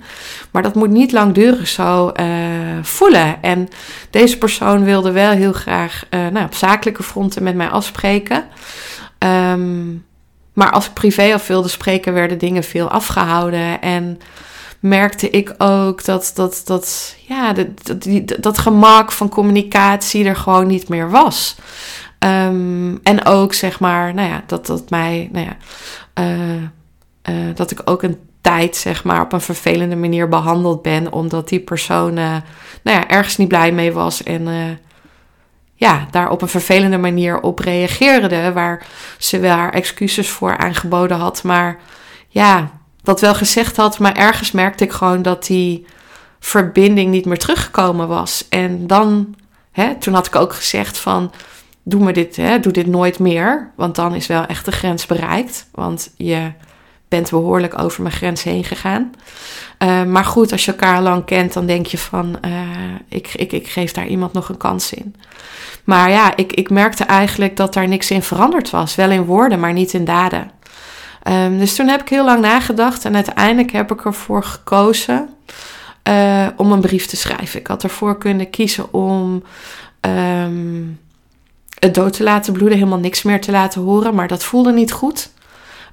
Maar 0.51 0.61
dat 0.61 0.75
moet 0.75 0.89
niet 0.89 1.11
langdurig 1.11 1.67
zo 1.67 2.11
uh, 2.19 2.25
voelen. 2.81 3.41
En 3.41 3.67
deze 4.09 4.37
persoon 4.37 4.83
wilde 4.83 5.11
wel 5.11 5.31
heel 5.31 5.53
graag 5.53 6.03
uh, 6.09 6.27
nou, 6.27 6.45
op 6.45 6.55
zakelijke 6.55 7.03
fronten 7.03 7.43
met 7.43 7.55
mij 7.55 7.69
afspreken. 7.69 8.43
Um, 9.19 10.05
maar 10.53 10.71
als 10.71 10.85
ik 10.85 10.93
privé 10.93 11.33
af 11.33 11.47
wilde 11.47 11.67
spreken, 11.67 12.13
werden 12.13 12.37
dingen 12.37 12.63
veel 12.63 12.89
afgehouden. 12.89 13.81
En 13.81 14.19
merkte 14.79 15.29
ik 15.29 15.53
ook 15.57 16.05
dat 16.05 16.31
dat, 16.35 16.61
dat, 16.65 17.15
ja, 17.27 17.53
dat, 17.53 17.67
dat, 17.83 18.07
dat 18.39 18.57
gemak 18.57 19.11
van 19.11 19.29
communicatie 19.29 20.25
er 20.25 20.35
gewoon 20.35 20.67
niet 20.67 20.89
meer 20.89 21.09
was. 21.09 21.55
Um, 22.19 22.99
en 23.03 23.25
ook 23.25 23.53
zeg 23.53 23.79
maar, 23.79 24.13
nou 24.13 24.29
ja, 24.29 24.43
dat 24.47 24.65
dat 24.65 24.89
mij, 24.89 25.29
nou 25.31 25.45
ja, 25.45 25.57
uh, 26.23 26.61
uh, 27.29 27.55
dat 27.55 27.71
ik 27.71 27.81
ook 27.85 28.03
een 28.03 28.17
tijd 28.41 28.75
zeg 28.75 29.03
maar 29.03 29.21
op 29.21 29.33
een 29.33 29.41
vervelende 29.41 29.95
manier 29.95 30.29
behandeld 30.29 30.81
ben, 30.81 31.11
omdat 31.11 31.49
die 31.49 31.59
persoon, 31.59 32.17
uh, 32.17 32.35
nou 32.83 32.97
ja, 32.97 33.07
ergens 33.07 33.37
niet 33.37 33.47
blij 33.47 33.71
mee 33.71 33.91
was 33.91 34.23
en 34.23 34.47
ja, 35.83 36.07
daar 36.11 36.29
op 36.29 36.41
een 36.41 36.47
vervelende 36.47 36.97
manier 36.97 37.39
op 37.41 37.59
reageerde. 37.59 38.51
Waar 38.53 38.85
ze 39.17 39.39
wel 39.39 39.55
haar 39.55 39.73
excuses 39.73 40.29
voor 40.29 40.57
aangeboden 40.57 41.17
had. 41.17 41.43
Maar 41.43 41.79
ja, 42.27 42.71
dat 43.01 43.21
wel 43.21 43.35
gezegd 43.35 43.77
had. 43.77 43.99
Maar 43.99 44.15
ergens 44.15 44.51
merkte 44.51 44.83
ik 44.83 44.91
gewoon 44.91 45.21
dat 45.21 45.45
die 45.45 45.85
verbinding 46.39 47.11
niet 47.11 47.25
meer 47.25 47.37
teruggekomen 47.37 48.07
was. 48.07 48.45
En 48.49 48.87
dan, 48.87 49.35
hè, 49.71 49.95
toen 49.95 50.13
had 50.13 50.27
ik 50.27 50.35
ook 50.35 50.53
gezegd 50.53 50.97
van. 50.97 51.31
Doe, 51.85 52.03
me 52.03 52.13
dit, 52.13 52.35
hè, 52.35 52.59
doe 52.59 52.71
dit 52.71 52.87
nooit 52.87 53.19
meer. 53.19 53.71
Want 53.75 53.95
dan 53.95 54.15
is 54.15 54.27
wel 54.27 54.45
echt 54.45 54.65
de 54.65 54.71
grens 54.71 55.05
bereikt. 55.05 55.67
Want 55.71 56.13
je 56.17 56.51
bent 57.15 57.29
behoorlijk 57.29 57.79
over 57.79 58.01
mijn 58.01 58.15
grens 58.15 58.43
heen 58.43 58.63
gegaan. 58.63 59.11
Uh, 59.79 60.03
maar 60.03 60.25
goed, 60.25 60.51
als 60.51 60.65
je 60.65 60.71
elkaar 60.71 61.01
lang 61.01 61.25
kent, 61.25 61.53
dan 61.53 61.65
denk 61.65 61.85
je 61.85 61.97
van, 61.97 62.37
uh, 62.45 62.51
ik, 63.07 63.33
ik, 63.33 63.51
ik 63.51 63.67
geef 63.67 63.91
daar 63.91 64.07
iemand 64.07 64.33
nog 64.33 64.49
een 64.49 64.57
kans 64.57 64.93
in. 64.93 65.15
Maar 65.83 66.09
ja, 66.09 66.35
ik, 66.35 66.53
ik 66.53 66.69
merkte 66.69 67.03
eigenlijk 67.03 67.57
dat 67.57 67.73
daar 67.73 67.87
niks 67.87 68.11
in 68.11 68.21
veranderd 68.21 68.69
was. 68.69 68.95
Wel 68.95 69.11
in 69.11 69.25
woorden, 69.25 69.59
maar 69.59 69.73
niet 69.73 69.93
in 69.93 70.05
daden. 70.05 70.51
Um, 71.27 71.57
dus 71.57 71.75
toen 71.75 71.87
heb 71.87 72.01
ik 72.01 72.09
heel 72.09 72.25
lang 72.25 72.41
nagedacht 72.41 73.05
en 73.05 73.15
uiteindelijk 73.15 73.71
heb 73.71 73.91
ik 73.91 74.05
ervoor 74.05 74.43
gekozen 74.43 75.29
uh, 76.09 76.47
om 76.55 76.71
een 76.71 76.81
brief 76.81 77.05
te 77.05 77.17
schrijven. 77.17 77.59
Ik 77.59 77.67
had 77.67 77.83
ervoor 77.83 78.17
kunnen 78.17 78.49
kiezen 78.49 78.93
om 78.93 79.43
um, 80.01 80.99
het 81.79 81.93
dood 81.93 82.13
te 82.13 82.23
laten 82.23 82.53
bloeden, 82.53 82.77
helemaal 82.77 82.99
niks 82.99 83.23
meer 83.23 83.41
te 83.41 83.51
laten 83.51 83.81
horen, 83.81 84.15
maar 84.15 84.27
dat 84.27 84.43
voelde 84.43 84.73
niet 84.73 84.91
goed. 84.91 85.31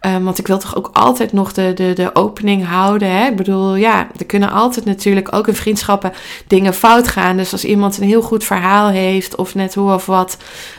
Um, 0.07 0.25
want 0.25 0.39
ik 0.39 0.47
wil 0.47 0.59
toch 0.59 0.77
ook 0.77 0.91
altijd 0.93 1.33
nog 1.33 1.53
de, 1.53 1.73
de, 1.75 1.93
de 1.93 2.15
opening 2.15 2.67
houden. 2.67 3.11
Hè? 3.11 3.27
Ik 3.27 3.37
bedoel, 3.37 3.75
ja, 3.75 4.09
er 4.19 4.27
kunnen 4.27 4.51
altijd 4.51 4.85
natuurlijk 4.85 5.35
ook 5.35 5.49
in 5.49 5.55
vriendschappen 5.55 6.13
dingen 6.47 6.75
fout 6.75 7.09
gaan. 7.09 7.37
Dus 7.37 7.53
als 7.53 7.65
iemand 7.65 7.99
een 7.99 8.07
heel 8.07 8.23
goed 8.23 8.45
verhaal 8.45 8.89
heeft, 8.89 9.35
of 9.35 9.55
net 9.55 9.75
hoe 9.75 9.93
of 9.93 10.07
wat, 10.07 10.37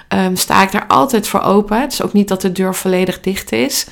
um, 0.09 0.35
sta 0.35 0.63
ik 0.63 0.71
daar 0.71 0.87
altijd 0.87 1.27
voor 1.27 1.41
open. 1.41 1.81
Het 1.81 1.91
is 1.91 2.01
ook 2.01 2.13
niet 2.13 2.27
dat 2.27 2.41
de 2.41 2.51
deur 2.51 2.75
volledig 2.75 3.19
dicht 3.19 3.51
is. 3.51 3.87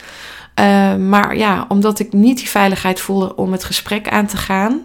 Um, 0.55 1.09
maar 1.09 1.38
ja, 1.38 1.65
omdat 1.67 2.00
ik 2.00 2.13
niet 2.13 2.38
die 2.38 2.50
veiligheid 2.50 3.00
voelde 3.00 3.36
om 3.36 3.51
het 3.51 3.63
gesprek 3.63 4.09
aan 4.09 4.25
te 4.25 4.38
gaan. 4.38 4.81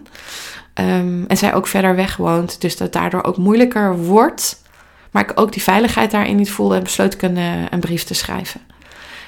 En 1.27 1.37
zij 1.37 1.53
ook 1.53 1.67
verder 1.67 1.95
weg 1.95 2.17
woont, 2.17 2.61
dus 2.61 2.77
dat 2.77 2.93
daardoor 2.93 3.23
ook 3.23 3.37
moeilijker 3.37 3.97
wordt. 3.97 4.61
Maar 5.11 5.23
ik 5.23 5.39
ook 5.39 5.51
die 5.51 5.63
veiligheid 5.63 6.11
daarin 6.11 6.35
niet 6.35 6.51
voelde, 6.51 6.81
besloot 6.81 7.13
ik 7.13 7.21
een, 7.21 7.37
uh, 7.37 7.63
een 7.69 7.79
brief 7.79 8.03
te 8.03 8.13
schrijven. 8.13 8.61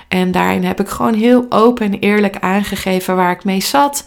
En 0.07 0.31
daarin 0.31 0.63
heb 0.63 0.79
ik 0.79 0.87
gewoon 0.87 1.13
heel 1.13 1.45
open 1.49 1.85
en 1.85 1.99
eerlijk 1.99 2.37
aangegeven 2.39 3.15
waar 3.15 3.31
ik 3.31 3.43
mee 3.43 3.61
zat. 3.61 4.05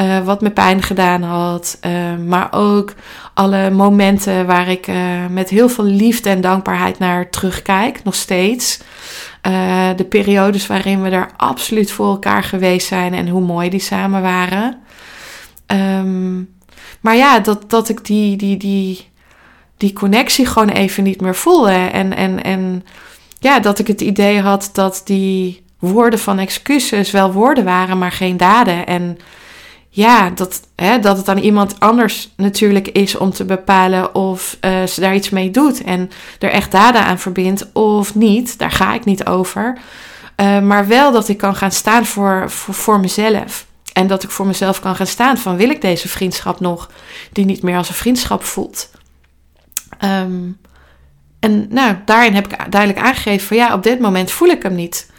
Uh, 0.00 0.24
wat 0.24 0.40
me 0.40 0.50
pijn 0.50 0.82
gedaan 0.82 1.22
had. 1.22 1.78
Uh, 1.86 1.92
maar 2.26 2.48
ook 2.50 2.94
alle 3.34 3.70
momenten 3.70 4.46
waar 4.46 4.68
ik 4.68 4.86
uh, 4.86 5.26
met 5.30 5.48
heel 5.48 5.68
veel 5.68 5.84
liefde 5.84 6.30
en 6.30 6.40
dankbaarheid 6.40 6.98
naar 6.98 7.30
terugkijk. 7.30 8.04
Nog 8.04 8.14
steeds. 8.14 8.80
de 9.96 10.06
periodes 10.08 10.66
waarin 10.66 11.02
we 11.02 11.10
er 11.10 11.30
absoluut 11.36 11.90
voor 11.90 12.06
elkaar 12.06 12.42
geweest 12.42 12.86
zijn 12.86 13.14
en 13.14 13.28
hoe 13.28 13.40
mooi 13.40 13.70
die 13.70 13.80
samen 13.80 14.22
waren. 14.22 14.78
Um, 15.66 16.54
maar 17.00 17.16
ja, 17.16 17.38
dat, 17.38 17.70
dat 17.70 17.88
ik 17.88 18.04
die, 18.04 18.36
die, 18.36 18.56
die, 18.56 19.10
die 19.76 19.92
connectie 19.92 20.46
gewoon 20.46 20.68
even 20.68 21.04
niet 21.04 21.20
meer 21.20 21.34
voelde. 21.34 21.70
En, 21.70 22.16
en, 22.16 22.42
en 22.42 22.84
ja, 23.38 23.60
dat 23.60 23.78
ik 23.78 23.86
het 23.86 24.00
idee 24.00 24.40
had 24.40 24.70
dat 24.72 25.02
die 25.04 25.64
woorden 25.78 26.18
van 26.18 26.38
excuses 26.38 27.10
wel 27.10 27.32
woorden 27.32 27.64
waren, 27.64 27.98
maar 27.98 28.12
geen 28.12 28.36
daden. 28.36 28.86
En 28.86 29.18
ja, 29.88 30.30
dat, 30.30 30.60
hè, 30.74 30.98
dat 30.98 31.16
het 31.16 31.28
aan 31.28 31.38
iemand 31.38 31.80
anders 31.80 32.32
natuurlijk 32.36 32.88
is 32.88 33.16
om 33.16 33.30
te 33.30 33.44
bepalen 33.44 34.14
of 34.14 34.56
uh, 34.60 34.84
ze 34.84 35.00
daar 35.00 35.14
iets 35.14 35.30
mee 35.30 35.50
doet 35.50 35.82
en 35.82 36.10
er 36.38 36.50
echt 36.50 36.70
daden 36.70 37.04
aan 37.04 37.18
verbindt 37.18 37.72
of 37.72 38.14
niet. 38.14 38.58
Daar 38.58 38.70
ga 38.70 38.94
ik 38.94 39.04
niet 39.04 39.26
over. 39.26 39.78
Uh, 40.36 40.60
maar 40.60 40.86
wel 40.86 41.12
dat 41.12 41.28
ik 41.28 41.38
kan 41.38 41.56
gaan 41.56 41.72
staan 41.72 42.06
voor, 42.06 42.50
voor, 42.50 42.74
voor 42.74 43.00
mezelf. 43.00 43.66
En 43.92 44.06
dat 44.06 44.22
ik 44.22 44.30
voor 44.30 44.46
mezelf 44.46 44.80
kan 44.80 44.96
gaan 44.96 45.06
staan 45.06 45.38
van 45.38 45.56
wil 45.56 45.70
ik 45.70 45.80
deze 45.80 46.08
vriendschap 46.08 46.60
nog, 46.60 46.90
die 47.32 47.44
niet 47.44 47.62
meer 47.62 47.76
als 47.76 47.88
een 47.88 47.94
vriendschap 47.94 48.44
voelt. 48.44 48.90
Um, 50.04 50.58
en 51.40 51.66
nou, 51.70 51.96
daarin 52.04 52.34
heb 52.34 52.46
ik 52.46 52.70
duidelijk 52.70 53.06
aangegeven 53.06 53.46
van 53.46 53.56
ja, 53.56 53.74
op 53.74 53.82
dit 53.82 54.00
moment 54.00 54.30
voel 54.30 54.48
ik 54.48 54.62
hem 54.62 54.74
niet. 54.74 55.10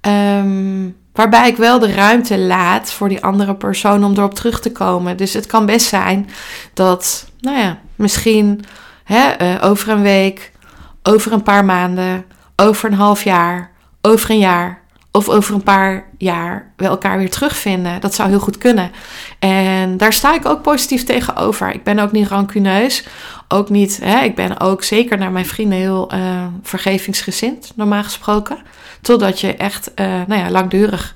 Um, 0.00 0.96
waarbij 1.12 1.48
ik 1.48 1.56
wel 1.56 1.78
de 1.78 1.92
ruimte 1.92 2.38
laat 2.38 2.92
voor 2.92 3.08
die 3.08 3.24
andere 3.24 3.54
persoon 3.54 4.04
om 4.04 4.12
erop 4.12 4.34
terug 4.34 4.60
te 4.60 4.72
komen. 4.72 5.16
Dus 5.16 5.32
het 5.32 5.46
kan 5.46 5.66
best 5.66 5.86
zijn 5.86 6.30
dat, 6.74 7.30
nou 7.40 7.58
ja, 7.58 7.78
misschien 7.94 8.64
hè, 9.04 9.42
uh, 9.42 9.64
over 9.64 9.88
een 9.88 10.02
week, 10.02 10.52
over 11.02 11.32
een 11.32 11.42
paar 11.42 11.64
maanden, 11.64 12.24
over 12.56 12.90
een 12.90 12.96
half 12.96 13.24
jaar, 13.24 13.70
over 14.02 14.30
een 14.30 14.38
jaar 14.38 14.82
of 15.16 15.28
over 15.28 15.54
een 15.54 15.62
paar 15.62 16.04
jaar 16.18 16.72
we 16.76 16.84
elkaar 16.84 17.18
weer 17.18 17.30
terugvinden. 17.30 18.00
Dat 18.00 18.14
zou 18.14 18.28
heel 18.28 18.38
goed 18.38 18.58
kunnen. 18.58 18.90
En 19.38 19.96
daar 19.96 20.12
sta 20.12 20.34
ik 20.34 20.46
ook 20.46 20.62
positief 20.62 21.04
tegenover. 21.04 21.72
Ik 21.72 21.82
ben 21.82 21.98
ook 21.98 22.12
niet 22.12 22.28
rancuneus. 22.28 23.04
Ook 23.48 23.68
niet, 23.68 23.98
hè, 24.02 24.20
ik 24.20 24.34
ben 24.34 24.60
ook 24.60 24.82
zeker 24.82 25.18
naar 25.18 25.32
mijn 25.32 25.46
vrienden 25.46 25.78
heel 25.78 26.14
uh, 26.14 26.46
vergevingsgezind, 26.62 27.72
normaal 27.74 28.02
gesproken. 28.02 28.58
Totdat 29.00 29.40
je 29.40 29.54
echt, 29.54 29.90
uh, 29.96 30.06
nou 30.06 30.40
ja, 30.40 30.50
langdurig 30.50 31.14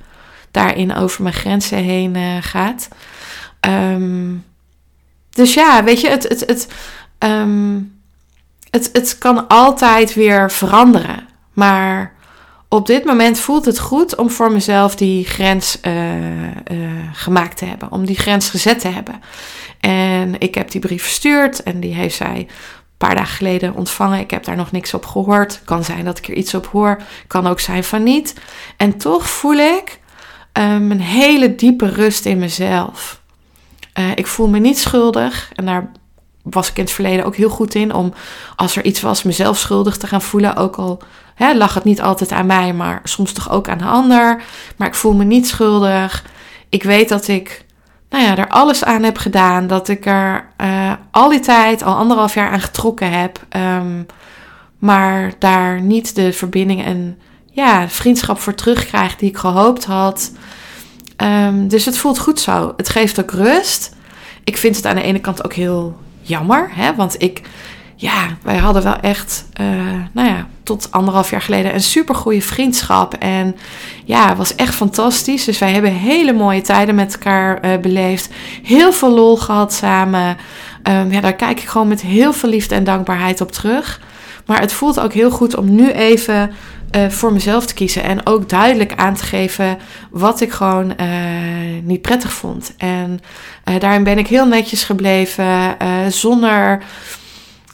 daarin 0.50 0.95
over 0.95 1.23
mijn 1.23 1.35
grenzen 1.35 1.78
heen 1.78 2.16
uh, 2.16 2.37
gaat. 2.40 2.88
Um, 3.61 4.45
dus 5.30 5.54
ja, 5.54 5.85
weet 5.85 6.00
je, 6.00 6.09
het, 6.09 6.28
het, 6.28 6.40
het, 6.47 6.69
ehm, 7.19 7.80
het, 8.71 8.90
het 8.92 9.19
kan 9.19 9.49
altijd 9.49 10.14
weer 10.14 10.50
veranderen. 10.50 11.28
Maar 11.52 12.19
op 12.72 12.86
dit 12.86 13.04
moment 13.04 13.38
voelt 13.38 13.64
het 13.64 13.78
goed 13.78 14.16
om 14.16 14.30
voor 14.30 14.52
mezelf 14.52 14.94
die 14.94 15.24
grens 15.24 15.78
uh, 15.82 15.94
gemaakt 17.12 17.56
te 17.56 17.64
hebben. 17.64 17.92
Om 17.92 18.06
die 18.06 18.16
grens 18.16 18.50
gezet 18.50 18.80
te 18.80 18.88
hebben. 18.88 19.20
En 19.80 20.40
ik 20.40 20.54
heb 20.54 20.70
die 20.70 20.80
brief 20.80 21.02
verstuurd 21.02 21.62
en 21.62 21.80
die 21.80 21.94
heeft 21.94 22.16
zij 22.16 22.36
een 22.36 22.48
paar 22.96 23.14
dagen 23.14 23.36
geleden 23.36 23.74
ontvangen. 23.74 24.18
Ik 24.18 24.30
heb 24.30 24.44
daar 24.44 24.56
nog 24.56 24.72
niks 24.72 24.94
op 24.94 25.06
gehoord. 25.06 25.60
Kan 25.64 25.84
zijn 25.84 26.04
dat 26.04 26.18
ik 26.18 26.28
er 26.28 26.34
iets 26.34 26.54
op 26.54 26.66
hoor. 26.66 27.02
Kan 27.26 27.46
ook 27.46 27.60
zijn 27.60 27.84
van 27.84 28.02
niet. 28.02 28.34
En 28.76 28.98
toch 28.98 29.28
voel 29.28 29.56
ik 29.56 30.00
um, 30.52 30.90
een 30.90 31.00
hele 31.00 31.54
diepe 31.54 31.88
rust 31.88 32.24
in 32.24 32.38
mezelf. 32.38 33.20
Uh, 33.98 34.10
ik 34.14 34.26
voel 34.26 34.48
me 34.48 34.58
niet 34.58 34.78
schuldig. 34.78 35.50
En 35.54 35.66
daar 35.66 35.90
was 36.42 36.70
ik 36.70 36.76
in 36.76 36.84
het 36.84 36.92
verleden 36.92 37.24
ook 37.24 37.36
heel 37.36 37.48
goed 37.50 37.74
in. 37.74 37.94
Om 37.94 38.12
als 38.56 38.76
er 38.76 38.84
iets 38.84 39.00
was, 39.00 39.22
mezelf 39.22 39.58
schuldig 39.58 39.96
te 39.96 40.06
gaan 40.06 40.22
voelen. 40.22 40.56
Ook 40.56 40.76
al 40.76 41.02
hè, 41.44 41.54
lag 41.54 41.75
het 41.75 41.85
niet 41.85 42.00
altijd 42.00 42.32
aan 42.32 42.47
mij, 42.47 42.73
maar 42.73 43.00
soms 43.04 43.32
toch 43.32 43.50
ook 43.50 43.68
aan 43.68 43.78
de 43.78 43.85
ander. 43.85 44.42
Maar 44.76 44.88
ik 44.88 44.94
voel 44.94 45.14
me 45.14 45.25
niet 45.25 45.49
schuldig. 45.49 46.25
Ik 46.68 46.82
weet 46.82 47.09
dat 47.09 47.28
ik 47.28 47.64
nou 48.11 48.25
ja, 48.25 48.37
er 48.37 48.49
alles 48.49 48.85
aan 48.85 49.02
heb 49.02 49.18
gedaan. 49.18 49.66
Dat 49.66 49.88
ik 49.88 50.06
er 50.06 50.49
uh, 50.61 50.92
al 51.11 51.28
die 51.28 51.40
tijd, 51.40 51.82
al 51.82 51.94
anderhalf 51.94 52.35
jaar 52.35 52.50
aan 52.50 52.61
getrokken 52.61 53.11
heb. 53.11 53.47
Um, 53.56 54.06
maar 54.78 55.32
daar 55.38 55.80
niet 55.80 56.14
de 56.14 56.32
verbinding 56.32 56.85
en 56.85 57.18
ja, 57.50 57.88
vriendschap 57.88 58.38
voor 58.38 58.54
terugkrijg 58.54 59.16
die 59.16 59.28
ik 59.28 59.37
gehoopt 59.37 59.85
had. 59.85 60.32
Um, 61.16 61.68
dus 61.68 61.85
het 61.85 61.99
voelt 61.99 62.18
goed 62.18 62.40
zo. 62.40 62.73
Het 62.76 62.88
geeft 62.88 63.20
ook 63.20 63.30
rust. 63.30 63.97
Ik 64.44 64.56
vind 64.56 64.76
het 64.76 64.87
aan 64.87 64.94
de 64.94 65.02
ene 65.02 65.20
kant 65.20 65.44
ook 65.44 65.54
heel 65.54 65.97
jammer, 66.20 66.68
hè, 66.73 66.94
want 66.94 67.23
ik, 67.23 67.42
ja, 68.00 68.37
wij 68.42 68.57
hadden 68.57 68.83
wel 68.83 68.97
echt, 68.97 69.45
uh, 69.61 69.66
nou 70.12 70.28
ja, 70.28 70.47
tot 70.62 70.88
anderhalf 70.90 71.30
jaar 71.30 71.42
geleden 71.42 71.75
een 71.75 71.80
super 71.80 72.14
goede 72.14 72.40
vriendschap. 72.40 73.14
En 73.14 73.57
ja, 74.04 74.28
het 74.28 74.37
was 74.37 74.54
echt 74.54 74.75
fantastisch. 74.75 75.45
Dus 75.45 75.59
wij 75.59 75.73
hebben 75.73 75.92
hele 75.92 76.33
mooie 76.33 76.61
tijden 76.61 76.95
met 76.95 77.12
elkaar 77.12 77.64
uh, 77.64 77.78
beleefd. 77.78 78.30
Heel 78.62 78.92
veel 78.92 79.14
lol 79.14 79.37
gehad 79.37 79.73
samen. 79.73 80.37
Um, 80.83 81.12
ja, 81.12 81.21
daar 81.21 81.35
kijk 81.35 81.61
ik 81.61 81.69
gewoon 81.69 81.88
met 81.88 82.00
heel 82.00 82.33
veel 82.33 82.49
liefde 82.49 82.75
en 82.75 82.85
dankbaarheid 82.85 83.40
op 83.40 83.52
terug. 83.52 84.00
Maar 84.47 84.61
het 84.61 84.73
voelt 84.73 85.00
ook 85.00 85.12
heel 85.12 85.30
goed 85.30 85.57
om 85.57 85.75
nu 85.75 85.90
even 85.90 86.50
uh, 86.97 87.09
voor 87.09 87.33
mezelf 87.33 87.66
te 87.66 87.75
kiezen. 87.75 88.02
En 88.02 88.26
ook 88.26 88.49
duidelijk 88.49 88.92
aan 88.97 89.14
te 89.14 89.25
geven 89.25 89.78
wat 90.11 90.40
ik 90.40 90.52
gewoon 90.52 90.95
niet 91.85 92.02
prettig 92.02 92.33
vond. 92.33 92.75
En 92.76 93.21
daarin 93.78 94.04
ben 94.04 94.19
ik 94.19 94.26
heel 94.26 94.47
netjes 94.47 94.85
gebleven. 94.85 95.76
zonder, 96.09 96.83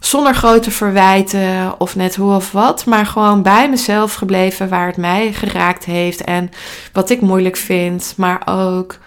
zonder 0.06 0.34
grote 0.34 0.70
verwijten 0.70 1.75
of 1.78 1.96
net 1.96 2.16
hoe 2.16 2.34
of 2.34 2.52
wat. 2.52 2.84
Maar 2.84 3.06
gewoon 3.06 3.42
bij 3.42 3.70
mezelf 3.70 4.14
gebleven 4.14 4.68
waar 4.68 4.86
het 4.86 4.96
mij 4.96 5.32
geraakt 5.32 5.84
heeft. 5.84 6.25
En 6.25 6.50
wat 6.92 7.10
ik 7.10 7.20
moeilijk 7.20 7.56
vind. 7.56 8.14
Maar 8.16 8.42
ook 8.44 8.98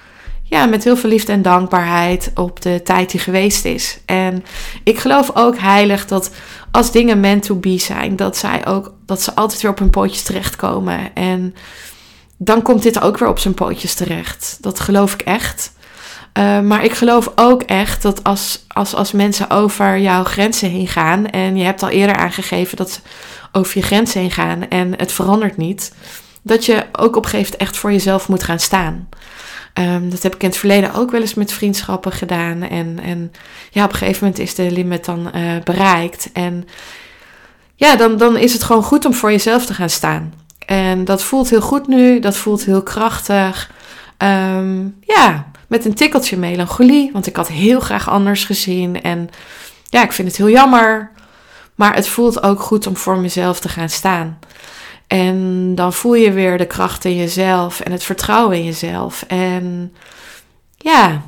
ja, 0.43 0.65
met 0.65 0.83
heel 0.83 0.97
veel 0.97 1.09
liefde 1.09 1.31
en 1.31 1.41
dankbaarheid 1.41 2.31
op 2.35 2.61
de 2.61 2.81
tijd 2.83 3.11
die 3.11 3.19
geweest 3.19 3.65
is. 3.65 3.99
En 4.05 4.43
ik 4.83 4.99
geloof 4.99 5.31
ook 5.33 5.57
heilig 5.57 6.07
dat 6.07 6.31
als 6.71 6.91
dingen 6.91 7.19
meant 7.19 7.43
to 7.43 7.55
be 7.55 7.77
zijn, 7.77 8.15
dat 8.15 8.37
zij 8.37 8.65
ook 8.65 8.93
dat 9.05 9.21
ze 9.21 9.35
altijd 9.35 9.61
weer 9.61 9.71
op 9.71 9.79
hun 9.79 9.89
pootjes 9.89 10.23
terechtkomen. 10.23 11.15
En 11.15 11.55
dan 12.37 12.61
komt 12.61 12.83
dit 12.83 13.01
ook 13.01 13.17
weer 13.17 13.29
op 13.29 13.39
zijn 13.39 13.53
pootjes 13.53 13.93
terecht. 13.93 14.57
Dat 14.61 14.79
geloof 14.79 15.13
ik 15.13 15.21
echt. 15.21 15.71
Uh, 16.33 16.59
maar 16.59 16.83
ik 16.83 16.93
geloof 16.93 17.31
ook 17.35 17.61
echt 17.61 18.01
dat 18.01 18.23
als, 18.23 18.65
als, 18.67 18.95
als 18.95 19.11
mensen 19.11 19.49
over 19.49 19.99
jouw 19.99 20.23
grenzen 20.23 20.69
heen 20.69 20.87
gaan. 20.87 21.27
En 21.29 21.57
je 21.57 21.63
hebt 21.63 21.83
al 21.83 21.89
eerder 21.89 22.15
aangegeven 22.15 22.77
dat 22.77 22.91
ze 22.91 22.99
over 23.51 23.77
je 23.77 23.83
grenzen 23.83 24.21
heen 24.21 24.31
gaan 24.31 24.67
en 24.67 24.93
het 24.97 25.11
verandert 25.11 25.57
niet. 25.57 25.93
Dat 26.41 26.65
je 26.65 26.85
ook 26.91 27.15
op 27.15 27.23
een 27.23 27.29
gegeven 27.29 27.51
moment 27.51 27.61
echt 27.61 27.77
voor 27.77 27.91
jezelf 27.91 28.27
moet 28.27 28.43
gaan 28.43 28.59
staan. 28.59 29.09
Um, 29.73 30.09
dat 30.09 30.23
heb 30.23 30.35
ik 30.35 30.41
in 30.41 30.49
het 30.49 30.57
verleden 30.57 30.93
ook 30.93 31.11
wel 31.11 31.21
eens 31.21 31.33
met 31.33 31.51
vriendschappen 31.51 32.11
gedaan. 32.11 32.61
En, 32.61 32.99
en 33.03 33.31
ja, 33.71 33.83
op 33.83 33.91
een 33.91 33.97
gegeven 33.97 34.23
moment 34.23 34.41
is 34.41 34.55
de 34.55 34.71
limit 34.71 35.05
dan 35.05 35.31
uh, 35.35 35.51
bereikt. 35.63 36.29
En 36.33 36.67
ja, 37.75 37.95
dan, 37.95 38.17
dan 38.17 38.37
is 38.37 38.53
het 38.53 38.63
gewoon 38.63 38.83
goed 38.83 39.05
om 39.05 39.13
voor 39.13 39.31
jezelf 39.31 39.65
te 39.65 39.73
gaan 39.73 39.89
staan. 39.89 40.33
En 40.65 41.05
dat 41.05 41.23
voelt 41.23 41.49
heel 41.49 41.61
goed 41.61 41.87
nu, 41.87 42.19
dat 42.19 42.37
voelt 42.37 42.65
heel 42.65 42.83
krachtig. 42.83 43.71
Um, 44.17 44.95
ja, 45.01 45.48
met 45.69 45.85
een 45.85 45.93
tikkeltje 45.93 46.37
melancholie, 46.37 47.11
want 47.11 47.27
ik 47.27 47.35
had 47.35 47.47
heel 47.47 47.79
graag 47.79 48.09
anders 48.09 48.45
gezien. 48.45 49.01
En 49.01 49.29
ja, 49.85 50.03
ik 50.03 50.11
vind 50.11 50.27
het 50.27 50.37
heel 50.37 50.49
jammer. 50.49 51.11
Maar 51.75 51.95
het 51.95 52.07
voelt 52.07 52.43
ook 52.43 52.59
goed 52.59 52.87
om 52.87 52.97
voor 52.97 53.17
mezelf 53.17 53.59
te 53.59 53.69
gaan 53.69 53.89
staan. 53.89 54.39
En 55.07 55.71
dan 55.75 55.93
voel 55.93 56.13
je 56.15 56.31
weer 56.31 56.57
de 56.57 56.65
kracht 56.65 57.05
in 57.05 57.15
jezelf 57.15 57.79
en 57.79 57.91
het 57.91 58.03
vertrouwen 58.03 58.57
in 58.57 58.63
jezelf. 58.63 59.23
En 59.27 59.93
ja, 60.77 61.21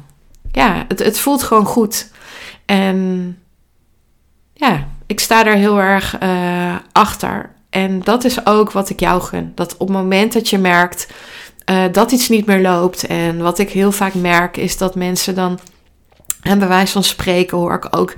ja 0.51 0.85
het, 0.87 0.99
het 0.99 1.19
voelt 1.19 1.43
gewoon 1.43 1.65
goed. 1.65 2.11
En 2.65 3.37
ja, 4.53 4.87
ik 5.05 5.19
sta 5.19 5.45
er 5.45 5.55
heel 5.55 5.79
erg 5.79 6.21
uh, 6.23 6.75
achter. 6.91 7.49
En 7.69 7.99
dat 7.99 8.23
is 8.23 8.45
ook 8.45 8.71
wat 8.71 8.89
ik 8.89 8.99
jou 8.99 9.21
gun. 9.21 9.51
Dat 9.55 9.73
op 9.77 9.87
het 9.87 9.97
moment 9.97 10.33
dat 10.33 10.49
je 10.49 10.57
merkt 10.57 11.07
uh, 11.69 11.83
dat 11.91 12.11
iets 12.11 12.29
niet 12.29 12.45
meer 12.45 12.61
loopt. 12.61 13.05
En 13.05 13.41
wat 13.41 13.59
ik 13.59 13.69
heel 13.69 13.91
vaak 13.91 14.13
merk 14.13 14.57
is 14.57 14.77
dat 14.77 14.95
mensen 14.95 15.35
dan 15.35 15.59
en 16.41 16.59
bij 16.59 16.67
wijze 16.67 16.91
van 16.91 17.03
spreken 17.03 17.57
hoor 17.57 17.73
ik 17.73 17.87
ook 17.97 18.13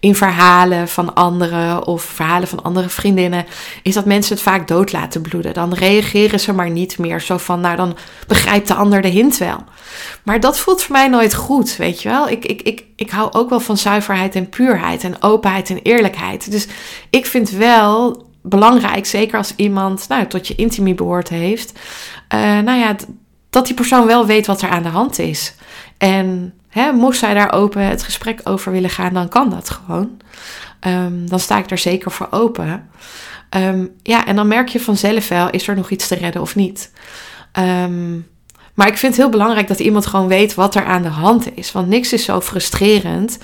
in 0.00 0.14
verhalen 0.14 0.88
van 0.88 1.14
anderen 1.14 1.86
of 1.86 2.02
verhalen 2.02 2.48
van 2.48 2.62
andere 2.62 2.88
vriendinnen, 2.88 3.46
is 3.82 3.94
dat 3.94 4.04
mensen 4.04 4.34
het 4.34 4.42
vaak 4.42 4.68
dood 4.68 4.92
laten 4.92 5.20
bloeden. 5.20 5.54
Dan 5.54 5.74
reageren 5.74 6.40
ze 6.40 6.52
maar 6.52 6.70
niet 6.70 6.98
meer 6.98 7.20
zo 7.20 7.36
van, 7.36 7.60
nou 7.60 7.76
dan 7.76 7.96
begrijpt 8.26 8.68
de 8.68 8.74
ander 8.74 9.02
de 9.02 9.08
hint 9.08 9.38
wel. 9.38 9.64
Maar 10.22 10.40
dat 10.40 10.58
voelt 10.58 10.82
voor 10.82 10.92
mij 10.92 11.08
nooit 11.08 11.34
goed, 11.34 11.76
weet 11.76 12.02
je 12.02 12.08
wel. 12.08 12.28
Ik, 12.28 12.44
ik, 12.44 12.62
ik, 12.62 12.84
ik 12.96 13.10
hou 13.10 13.32
ook 13.32 13.50
wel 13.50 13.60
van 13.60 13.76
zuiverheid 13.76 14.34
en 14.34 14.48
puurheid 14.48 15.04
en 15.04 15.22
openheid 15.22 15.70
en 15.70 15.82
eerlijkheid. 15.82 16.50
Dus 16.50 16.66
ik 17.10 17.26
vind 17.26 17.50
wel 17.50 18.27
belangrijk, 18.42 19.06
zeker 19.06 19.38
als 19.38 19.52
iemand 19.56 20.08
nou, 20.08 20.26
tot 20.26 20.46
je 20.46 20.54
intimie 20.54 20.94
behoort 20.94 21.28
heeft, 21.28 21.72
uh, 22.34 22.40
nou 22.40 22.78
ja, 22.78 22.96
dat 23.50 23.66
die 23.66 23.74
persoon 23.74 24.06
wel 24.06 24.26
weet 24.26 24.46
wat 24.46 24.62
er 24.62 24.68
aan 24.68 24.82
de 24.82 24.88
hand 24.88 25.18
is. 25.18 25.54
En 25.98 26.52
Hè, 26.68 26.92
moest 26.92 27.18
zij 27.18 27.34
daar 27.34 27.52
open 27.52 27.82
het 27.82 28.02
gesprek 28.02 28.40
over 28.44 28.72
willen 28.72 28.90
gaan, 28.90 29.14
dan 29.14 29.28
kan 29.28 29.50
dat 29.50 29.70
gewoon. 29.70 30.20
Um, 30.86 31.28
dan 31.28 31.40
sta 31.40 31.58
ik 31.58 31.70
er 31.70 31.78
zeker 31.78 32.10
voor 32.10 32.28
open. 32.30 32.90
Um, 33.56 33.94
ja, 34.02 34.26
en 34.26 34.36
dan 34.36 34.48
merk 34.48 34.68
je 34.68 34.80
vanzelf 34.80 35.28
wel, 35.28 35.50
is 35.50 35.68
er 35.68 35.76
nog 35.76 35.90
iets 35.90 36.08
te 36.08 36.14
redden 36.14 36.42
of 36.42 36.54
niet? 36.54 36.92
Um, 37.58 38.26
maar 38.78 38.86
ik 38.86 38.96
vind 38.96 39.12
het 39.12 39.22
heel 39.22 39.30
belangrijk 39.30 39.68
dat 39.68 39.78
iemand 39.78 40.06
gewoon 40.06 40.28
weet 40.28 40.54
wat 40.54 40.74
er 40.74 40.84
aan 40.84 41.02
de 41.02 41.08
hand 41.08 41.56
is. 41.56 41.72
Want 41.72 41.88
niks 41.88 42.12
is 42.12 42.24
zo 42.24 42.40
frustrerend 42.40 43.38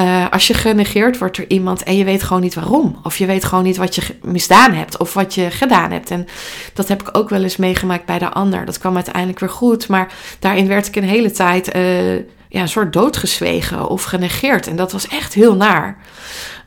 uh, 0.00 0.30
als 0.30 0.46
je 0.46 0.54
genegeerd 0.54 1.18
wordt 1.18 1.36
door 1.36 1.44
iemand 1.48 1.82
en 1.82 1.96
je 1.96 2.04
weet 2.04 2.22
gewoon 2.22 2.42
niet 2.42 2.54
waarom. 2.54 2.98
Of 3.02 3.18
je 3.18 3.26
weet 3.26 3.44
gewoon 3.44 3.64
niet 3.64 3.76
wat 3.76 3.94
je 3.94 4.02
misdaan 4.22 4.72
hebt 4.72 4.98
of 4.98 5.14
wat 5.14 5.34
je 5.34 5.50
gedaan 5.50 5.90
hebt. 5.90 6.10
En 6.10 6.26
dat 6.74 6.88
heb 6.88 7.00
ik 7.00 7.16
ook 7.16 7.28
wel 7.28 7.42
eens 7.42 7.56
meegemaakt 7.56 8.04
bij 8.04 8.18
de 8.18 8.32
ander. 8.32 8.64
Dat 8.64 8.78
kwam 8.78 8.94
uiteindelijk 8.94 9.38
weer 9.38 9.48
goed. 9.48 9.88
Maar 9.88 10.12
daarin 10.38 10.68
werd 10.68 10.86
ik 10.86 10.96
een 10.96 11.04
hele 11.04 11.30
tijd 11.30 11.76
uh, 11.76 12.14
ja, 12.48 12.60
een 12.60 12.68
soort 12.68 12.92
doodgezwegen 12.92 13.88
of 13.88 14.02
genegeerd. 14.02 14.66
En 14.66 14.76
dat 14.76 14.92
was 14.92 15.08
echt 15.08 15.34
heel 15.34 15.54
naar. 15.54 15.98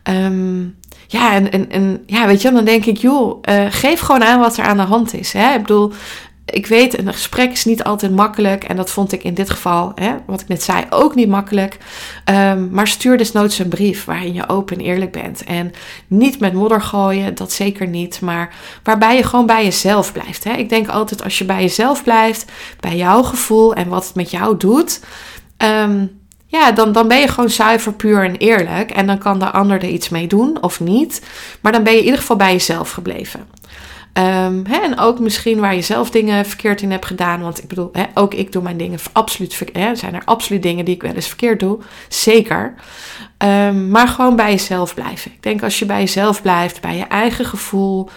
Um, 0.04 0.78
ja, 1.08 1.34
en, 1.34 1.52
en, 1.52 1.72
en 1.72 2.04
ja, 2.06 2.28
weet 2.28 2.42
je, 2.42 2.52
dan 2.52 2.66
denk 2.66 2.86
ik, 2.86 2.98
joh, 2.98 3.42
uh, 3.50 3.66
geef 3.70 4.00
gewoon 4.00 4.24
aan 4.24 4.40
wat 4.40 4.58
er 4.58 4.66
aan 4.66 4.78
de 4.78 4.84
hand 4.84 5.14
is. 5.14 5.34
Hè? 5.34 5.54
Ik 5.54 5.62
bedoel, 5.62 5.94
ik 6.52 6.68
weet, 6.68 6.98
een 6.98 7.14
gesprek 7.14 7.52
is 7.52 7.66
niet 7.66 7.84
altijd 7.84 8.12
makkelijk. 8.12 8.64
En 8.64 8.76
dat 8.76 8.92
vond 8.92 9.12
ik 9.12 9.24
in 9.24 9.34
dit 9.34 9.50
geval, 9.50 9.92
hè, 9.96 10.16
wat 10.26 10.42
ik 10.42 10.48
net 10.48 10.64
zei, 10.64 10.86
ook 10.90 11.16
niet 11.16 11.28
makkelijk. 11.28 11.78
Um, 12.26 12.70
maar 12.72 12.88
stuur 12.88 13.18
desnoods 13.18 13.60
een 13.60 13.68
brief 13.68 14.06
waarin 14.06 14.34
je 14.34 14.50
open 14.50 14.78
en 14.78 14.84
eerlijk 14.84 15.12
bent. 15.12 15.44
En 15.44 15.72
niet 16.08 16.40
met 16.40 16.54
modder 16.54 16.82
gooien, 16.82 17.36
dat 17.36 17.52
zeker 17.52 17.88
niet. 17.88 18.22
Maar 18.22 18.54
waarbij 18.84 19.16
je 19.16 19.24
gewoon 19.24 19.46
bij 19.46 19.64
jezelf 19.64 20.12
blijft. 20.12 20.44
Hè. 20.44 20.54
Ik 20.54 20.70
denk 20.70 20.88
altijd 20.88 21.24
als 21.24 21.38
je 21.38 21.46
bij 21.46 21.62
jezelf 21.62 22.04
blijft, 22.04 22.52
bij 22.80 22.96
jouw 22.96 23.24
gevoel 23.24 23.74
en 23.74 23.88
wat 23.88 24.06
het 24.06 24.16
met 24.16 24.32
jou 24.32 24.58
doet. 24.58 25.00
Um, 25.58 26.18
ja, 26.52 26.72
dan, 26.72 26.92
dan 26.92 27.08
ben 27.08 27.20
je 27.20 27.28
gewoon 27.28 27.50
zuiver, 27.50 27.94
puur 27.94 28.24
en 28.24 28.36
eerlijk. 28.36 28.92
En 28.92 29.08
dan 29.08 29.18
kan 29.18 29.40
de 29.40 29.52
ander 29.52 29.84
er 29.84 29.90
iets 29.90 30.10
mee 30.10 30.28
doen 30.28 30.62
of 30.62 30.80
niet. 30.80 31.22
Maar 31.62 31.72
dan 31.72 31.84
ben 31.84 31.94
je 31.94 32.00
in 32.00 32.06
ieder 32.06 32.20
geval 32.20 32.36
bij 32.36 32.52
jezelf 32.52 32.92
gebleven. 32.92 33.48
Um, 34.14 34.66
hè, 34.66 34.78
en 34.78 35.00
ook 35.00 35.20
misschien 35.20 35.60
waar 35.60 35.76
je 35.76 35.82
zelf 35.82 36.10
dingen 36.10 36.46
verkeerd 36.46 36.82
in 36.82 36.92
hebt 36.92 37.06
gedaan. 37.06 37.42
Want 37.42 37.64
ik 37.64 37.68
bedoel, 37.68 37.90
hè, 37.92 38.04
ook 38.14 38.34
ik 38.34 38.52
doe 38.52 38.64
mijn 38.64 38.78
dingen 38.78 39.00
absoluut 39.12 39.54
verkeerd. 39.54 40.00
Zijn 40.00 40.14
er 40.14 40.22
absoluut 40.26 40.64
dingen 40.64 40.86
die 40.86 40.96
ik 40.96 41.02
wel 41.02 41.14
eens 41.14 41.28
verkeerd 41.28 41.60
doe? 41.60 41.80
Zeker. 42.08 42.74
Um, 43.38 43.90
maar 43.90 44.08
gewoon 44.08 44.36
bij 44.36 44.52
jezelf 44.52 44.94
blijven. 44.94 45.32
Ik 45.32 45.44
denk 45.44 45.64
als 45.64 45.80
je 45.80 45.86
bij 45.86 46.00
jezelf 46.00 46.42
blijft, 46.42 46.82
bij 46.82 46.98
je 46.98 47.04
eigen 47.04 47.46
gevoel. 47.46 48.10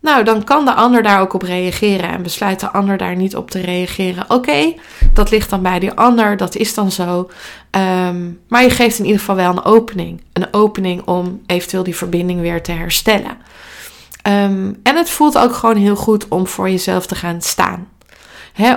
nou, 0.00 0.24
dan 0.24 0.44
kan 0.44 0.64
de 0.64 0.74
ander 0.74 1.02
daar 1.02 1.20
ook 1.20 1.32
op 1.32 1.42
reageren 1.42 2.10
en 2.10 2.22
besluit 2.22 2.60
de 2.60 2.70
ander 2.70 2.96
daar 2.96 3.16
niet 3.16 3.36
op 3.36 3.50
te 3.50 3.60
reageren. 3.60 4.24
Oké, 4.30 4.74
dat 5.12 5.30
ligt 5.30 5.50
dan 5.50 5.62
bij 5.62 5.78
die 5.78 5.92
ander, 5.92 6.36
dat 6.36 6.56
is 6.56 6.74
dan 6.74 6.90
zo. 6.92 7.30
Ehm, 7.70 8.30
maar 8.48 8.62
je 8.62 8.70
geeft 8.70 8.98
in 8.98 9.04
ieder 9.04 9.20
geval 9.20 9.36
wel 9.36 9.50
een 9.50 9.64
opening. 9.64 10.22
Een 10.32 10.48
opening 10.50 11.02
om 11.06 11.42
eventueel 11.46 11.82
die 11.82 11.96
verbinding 11.96 12.40
weer 12.40 12.62
te 12.62 12.72
herstellen. 12.72 13.36
Ehm, 14.26 14.72
en 14.82 14.96
het 14.96 15.10
voelt 15.10 15.38
ook 15.38 15.54
gewoon 15.54 15.76
heel 15.76 15.96
goed 15.96 16.28
om 16.28 16.46
voor 16.46 16.70
jezelf 16.70 17.06
te 17.06 17.14
gaan 17.14 17.42
staan. 17.42 17.88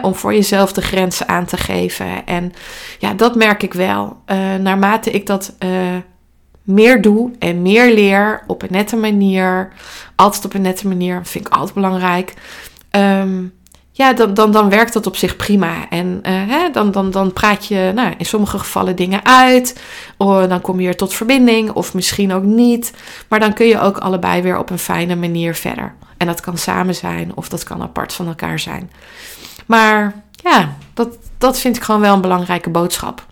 om 0.02 0.16
voor 0.16 0.34
jezelf 0.34 0.74
de 0.74 0.82
grenzen 0.82 1.28
aan 1.28 1.46
te 1.46 1.58
geven. 1.58 2.26
En 2.26 2.54
ja, 3.00 3.14
dat 3.14 3.36
merk 3.36 3.64
ik 3.64 3.74
wel. 3.74 4.18
Uh, 4.28 4.56
naarmate 4.56 5.12
ik 5.12 5.26
dat 5.26 5.56
uh, 5.60 5.70
meer 6.64 7.02
doe 7.02 7.32
en 7.40 7.62
meer 7.62 7.94
leer 7.94 8.44
op 8.48 8.62
een 8.62 8.72
nette 8.72 8.96
manier. 8.96 9.74
Altijd 10.16 10.46
op 10.46 10.54
een 10.54 10.62
nette 10.62 10.88
manier, 10.88 11.20
vind 11.24 11.48
ik 11.48 11.54
altijd 11.54 11.74
belangrijk. 11.74 12.34
Ehm, 12.90 13.46
ja, 14.00 14.14
dan, 14.14 14.34
dan, 14.34 14.52
dan 14.52 14.70
werkt 14.70 14.94
dat 14.94 15.08
op 15.08 15.16
zich 15.16 15.36
prima. 15.36 15.90
En 15.90 16.08
uh, 16.24 16.32
hè, 16.48 16.70
dan, 16.70 16.92
dan, 16.92 17.12
dan 17.12 17.34
praat 17.34 17.66
je 17.66 17.92
nou, 17.96 18.14
in 18.18 18.26
sommige 18.26 18.60
gevallen 18.60 18.96
dingen 18.96 19.26
uit. 19.26 19.82
Of 20.18 20.48
dan 20.48 20.62
kom 20.62 20.80
je 20.80 20.88
er 20.88 20.96
tot 20.96 21.14
verbinding, 21.14 21.72
of 21.72 21.94
misschien 21.94 22.34
ook 22.34 22.44
niet. 22.44 22.94
Maar 23.28 23.40
dan 23.40 23.54
kun 23.54 23.66
je 23.66 23.80
ook 23.80 23.98
allebei 23.98 24.42
weer 24.42 24.58
op 24.58 24.70
een 24.70 24.80
fijne 24.80 25.16
manier 25.16 25.56
verder. 25.56 25.94
En 26.18 26.28
dat 26.28 26.42
kan 26.42 26.58
samen 26.58 26.96
zijn, 26.96 27.32
of 27.36 27.50
dat 27.50 27.64
kan 27.64 27.82
apart 27.82 28.14
van 28.14 28.28
elkaar 28.28 28.60
zijn. 28.60 28.92
Maar 29.66 30.24
ja, 30.32 30.76
dat, 30.94 31.18
dat 31.38 31.60
vind 31.60 31.76
ik 31.76 31.84
gewoon 31.84 32.02
wel 32.02 32.14
een 32.14 32.22
belangrijke 32.22 32.70
boodschap. 32.70 33.26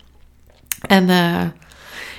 En 0.80 1.08
uh, 1.08 1.40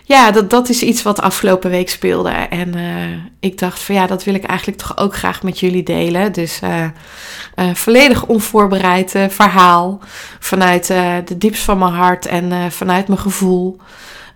ja, 0.10 0.32
dat, 0.32 0.50
dat 0.50 0.70
is 0.70 0.82
iets 0.82 1.02
wat 1.02 1.22
afgelopen 1.22 1.70
week 1.70 1.90
speelde. 1.90 2.30
En 2.30 2.78
uh, 2.78 3.18
ik 3.40 3.58
dacht 3.58 3.80
van 3.80 3.96
ja, 3.96 4.08
dat 4.08 4.24
wil 4.24 4.34
ik 4.34 4.44
eigenlijk 4.44 4.80
toch 4.80 4.98
ook 4.98 5.16
graag 5.16 5.44
met 5.44 5.60
jullie 5.60 5.84
delen. 5.84 6.32
Dus 6.32 6.60
uh, 6.64 7.74
volledig 7.74 8.26
onvoorbereid 8.26 9.16
verhaal. 9.30 10.00
Vanuit 10.40 10.88
de 11.26 11.38
diepst 11.38 11.64
van 11.64 11.78
mijn 11.78 11.94
hart 11.94 12.26
en 12.26 12.72
vanuit 12.72 13.08
mijn 13.08 13.20
gevoel. 13.20 13.78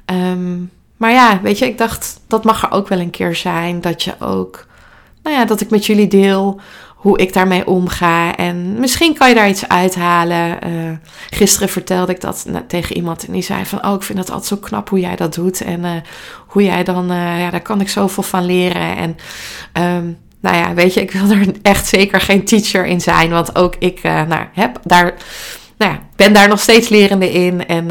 Um, 0.06 0.72
maar 0.98 1.12
ja, 1.12 1.40
weet 1.42 1.58
je, 1.58 1.66
ik 1.66 1.78
dacht 1.78 2.20
dat 2.28 2.44
mag 2.44 2.64
er 2.64 2.72
ook 2.72 2.88
wel 2.88 3.00
een 3.00 3.10
keer 3.10 3.36
zijn. 3.36 3.82
Dat 3.82 4.04
je 4.04 4.14
ook, 4.20 4.66
nou 5.24 5.36
ja, 5.36 5.46
dat 5.46 5.62
ik 5.62 5.70
met 5.70 5.86
jullie 5.86 6.08
deel 6.08 6.62
hoe 7.04 7.18
ik 7.18 7.34
daarmee 7.34 7.68
omga. 7.68 8.36
En 8.36 8.80
misschien 8.80 9.14
kan 9.14 9.30
je 9.30 9.36
daar 9.36 9.50
iets 9.50 9.68
uithalen. 9.68 10.58
Uh, 10.68 10.92
gisteren 11.30 11.70
vertelde 11.70 12.12
ik 12.12 12.22
dat 12.22 12.46
tegen 12.68 12.96
iemand 12.96 13.26
en 13.26 13.34
die 13.34 13.42
zei 13.42 13.66
van... 13.66 13.86
oh, 13.86 13.94
ik 13.94 14.04
vind 14.04 14.20
het 14.20 14.30
altijd 14.30 14.48
zo 14.48 14.58
knap 14.58 14.90
hoe 14.90 15.00
jij 15.00 15.16
dat 15.16 15.34
doet. 15.34 15.62
En 15.62 15.80
uh, 15.80 15.92
hoe 16.48 16.64
jij 16.64 16.84
dan... 16.84 17.12
Uh, 17.12 17.40
ja, 17.40 17.50
daar 17.50 17.62
kan 17.62 17.82
ik 17.82 17.90
zoveel 17.90 18.24
van 18.24 18.46
leren. 18.46 18.98
En 18.98 19.18
um, 19.84 20.18
nou 20.40 20.56
ja, 20.56 20.74
weet 20.74 20.94
je, 20.94 21.02
ik 21.02 21.12
wil 21.12 21.30
er 21.30 21.48
echt 21.62 21.88
zeker 21.88 22.22
geen 22.22 22.46
teacher 22.46 22.86
in 22.86 23.02
zijn. 23.02 23.30
Want 23.30 23.56
ook 23.56 23.76
ik 23.80 24.04
nou, 24.04 24.46
heb 24.54 24.80
daar... 24.84 25.14
Nou 25.84 25.96
ben 26.16 26.34
daar 26.34 26.48
nog 26.48 26.60
steeds 26.60 26.90
lerende 26.90 27.32
in. 27.32 27.68
En, 27.68 27.86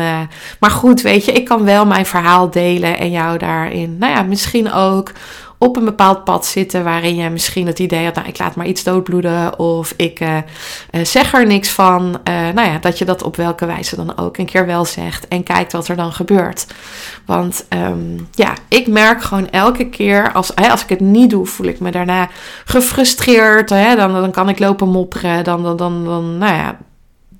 maar 0.61 0.71
goed, 0.71 1.01
weet 1.01 1.25
je, 1.25 1.33
ik 1.33 1.45
kan 1.45 1.65
wel 1.65 1.87
mijn 1.87 2.07
verhaal 2.07 2.51
delen 2.51 2.99
en 2.99 3.11
jou 3.11 3.39
daarin. 3.39 3.99
Nou 3.99 4.13
ja, 4.13 4.23
misschien 4.23 4.73
ook 4.73 5.13
op 5.59 5.77
een 5.77 5.85
bepaald 5.85 6.25
pad 6.25 6.47
zitten 6.47 6.85
waarin 6.85 7.15
je 7.15 7.31
misschien 7.31 7.67
het 7.67 7.79
idee 7.79 8.05
had, 8.05 8.15
nou 8.15 8.29
ik 8.29 8.39
laat 8.39 8.55
maar 8.55 8.67
iets 8.67 8.83
doodbloeden 8.83 9.59
of 9.59 9.95
ik 9.97 10.21
uh, 10.21 10.37
zeg 11.03 11.35
er 11.35 11.47
niks 11.47 11.69
van. 11.69 12.21
Nou 12.25 12.69
ja, 12.69 12.79
dat 12.79 12.99
je 12.99 13.05
dat 13.05 13.23
op 13.23 13.37
welke 13.37 13.67
wijze 13.67 13.97
dan 13.97 14.19
ook 14.19 14.37
een 14.37 14.47
keer 14.47 14.67
wel 14.67 14.85
zegt 14.85 15.29
en 15.29 15.43
kijkt 15.43 15.73
wat 15.73 15.89
er 15.89 15.97
dan 15.97 16.13
gebeurt. 16.13 16.67
Want 17.27 17.67
um, 17.69 18.29
ja, 18.31 18.55
ik 18.69 18.87
merk 18.87 19.23
gewoon 19.23 19.51
elke 19.51 19.89
keer 19.89 20.33
als, 20.33 20.55
als 20.55 20.83
ik 20.83 20.89
het 20.89 21.01
niet 21.01 21.31
doe, 21.31 21.47
voel 21.47 21.67
ik 21.67 21.81
me 21.81 21.91
daarna 21.91 22.29
gefrustreerd. 22.65 23.71
Hè, 23.71 23.97
dan, 23.97 24.13
dan 24.13 24.31
kan 24.31 24.49
ik 24.49 24.59
lopen 24.59 24.89
mopperen, 24.89 25.45
dan, 25.45 25.63
dan, 25.63 25.77
dan, 25.77 26.05
dan 26.05 26.39
nou 26.39 26.55
ja, 26.55 26.79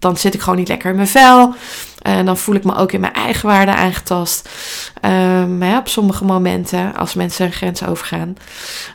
dan 0.03 0.17
zit 0.17 0.35
ik 0.35 0.41
gewoon 0.41 0.59
niet 0.59 0.69
lekker 0.69 0.91
in 0.91 0.97
mijn 0.97 1.09
vel. 1.09 1.55
En 2.03 2.25
dan 2.25 2.37
voel 2.37 2.55
ik 2.55 2.65
me 2.65 2.75
ook 2.75 2.93
in 2.93 3.01
mijn 3.01 3.13
eigen 3.13 3.49
waarde 3.49 3.75
aangetast. 3.75 4.49
Um, 5.03 5.65
ja, 5.65 5.79
op 5.79 5.89
sommige 5.89 6.25
momenten, 6.25 6.97
als 6.97 7.15
mensen 7.15 7.47
een 7.47 7.53
grens 7.53 7.87
overgaan. 7.87 8.37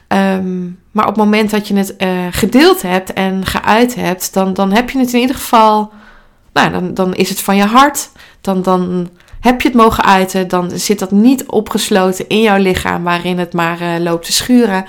Um, 0.07 0.79
maar 0.91 1.07
op 1.07 1.15
het 1.15 1.23
moment 1.23 1.49
dat 1.49 1.67
je 1.67 1.75
het 1.75 1.93
uh, 1.97 2.09
gedeeld 2.31 2.81
hebt 2.81 3.13
en 3.13 3.45
geuit 3.45 3.95
hebt, 3.95 4.33
dan, 4.33 4.53
dan 4.53 4.71
heb 4.71 4.89
je 4.89 4.99
het 4.99 5.13
in 5.13 5.19
ieder 5.19 5.35
geval. 5.35 5.91
Nou, 6.53 6.71
dan, 6.71 6.93
dan 6.93 7.15
is 7.15 7.29
het 7.29 7.41
van 7.41 7.55
je 7.55 7.65
hart. 7.65 8.09
Dan, 8.41 8.61
dan 8.61 9.09
heb 9.39 9.61
je 9.61 9.67
het 9.67 9.77
mogen 9.77 10.03
uiten. 10.03 10.47
Dan 10.47 10.71
zit 10.73 10.99
dat 10.99 11.11
niet 11.11 11.45
opgesloten 11.45 12.27
in 12.27 12.41
jouw 12.41 12.57
lichaam, 12.57 13.03
waarin 13.03 13.39
het 13.39 13.53
maar 13.53 13.81
uh, 13.81 13.99
loopt 13.99 14.25
te 14.25 14.33
schuren. 14.33 14.85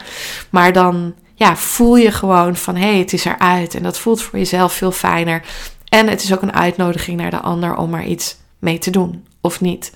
Maar 0.51 0.73
dan 0.73 1.15
ja, 1.35 1.57
voel 1.57 1.97
je 1.97 2.11
gewoon 2.11 2.57
van 2.57 2.77
hé, 2.77 2.91
hey, 2.91 2.99
het 2.99 3.13
is 3.13 3.25
eruit. 3.25 3.75
En 3.75 3.83
dat 3.83 3.99
voelt 3.99 4.23
voor 4.23 4.39
jezelf 4.39 4.73
veel 4.73 4.93
fijner. 4.93 5.43
En 5.89 6.09
het 6.09 6.23
is 6.23 6.33
ook 6.33 6.43
een 6.43 6.55
uitnodiging 6.55 7.21
naar 7.21 7.31
de 7.31 7.41
ander 7.41 7.77
om 7.77 7.95
er 7.95 8.05
iets 8.05 8.37
mee 8.59 8.79
te 8.79 8.91
doen 8.91 9.27
of 9.41 9.61
niet. 9.61 9.93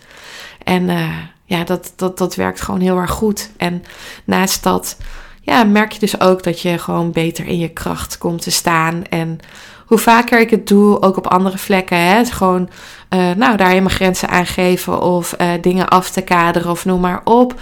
En 0.64 0.82
uh, 0.88 1.16
ja, 1.44 1.64
dat, 1.64 1.92
dat, 1.96 2.18
dat 2.18 2.34
werkt 2.34 2.60
gewoon 2.60 2.80
heel 2.80 2.98
erg 2.98 3.10
goed. 3.10 3.50
En 3.56 3.84
naast 4.24 4.62
dat 4.62 4.96
ja, 5.40 5.64
merk 5.64 5.92
je 5.92 5.98
dus 5.98 6.20
ook 6.20 6.42
dat 6.42 6.60
je 6.60 6.78
gewoon 6.78 7.12
beter 7.12 7.46
in 7.46 7.58
je 7.58 7.68
kracht 7.68 8.18
komt 8.18 8.42
te 8.42 8.50
staan. 8.50 9.04
En 9.04 9.38
hoe 9.86 9.98
vaker 9.98 10.40
ik 10.40 10.50
het 10.50 10.68
doe, 10.68 11.02
ook 11.02 11.16
op 11.16 11.26
andere 11.26 11.58
vlekken, 11.58 11.98
hè, 11.98 12.24
gewoon 12.24 12.68
uh, 13.10 13.30
nou, 13.30 13.56
daar 13.56 13.68
mijn 13.68 13.90
grenzen 13.90 14.28
aangeven 14.28 15.00
of 15.00 15.34
uh, 15.40 15.52
dingen 15.60 15.88
af 15.88 16.10
te 16.10 16.20
kaderen 16.20 16.70
of 16.70 16.84
noem 16.84 17.00
maar 17.00 17.20
op. 17.24 17.60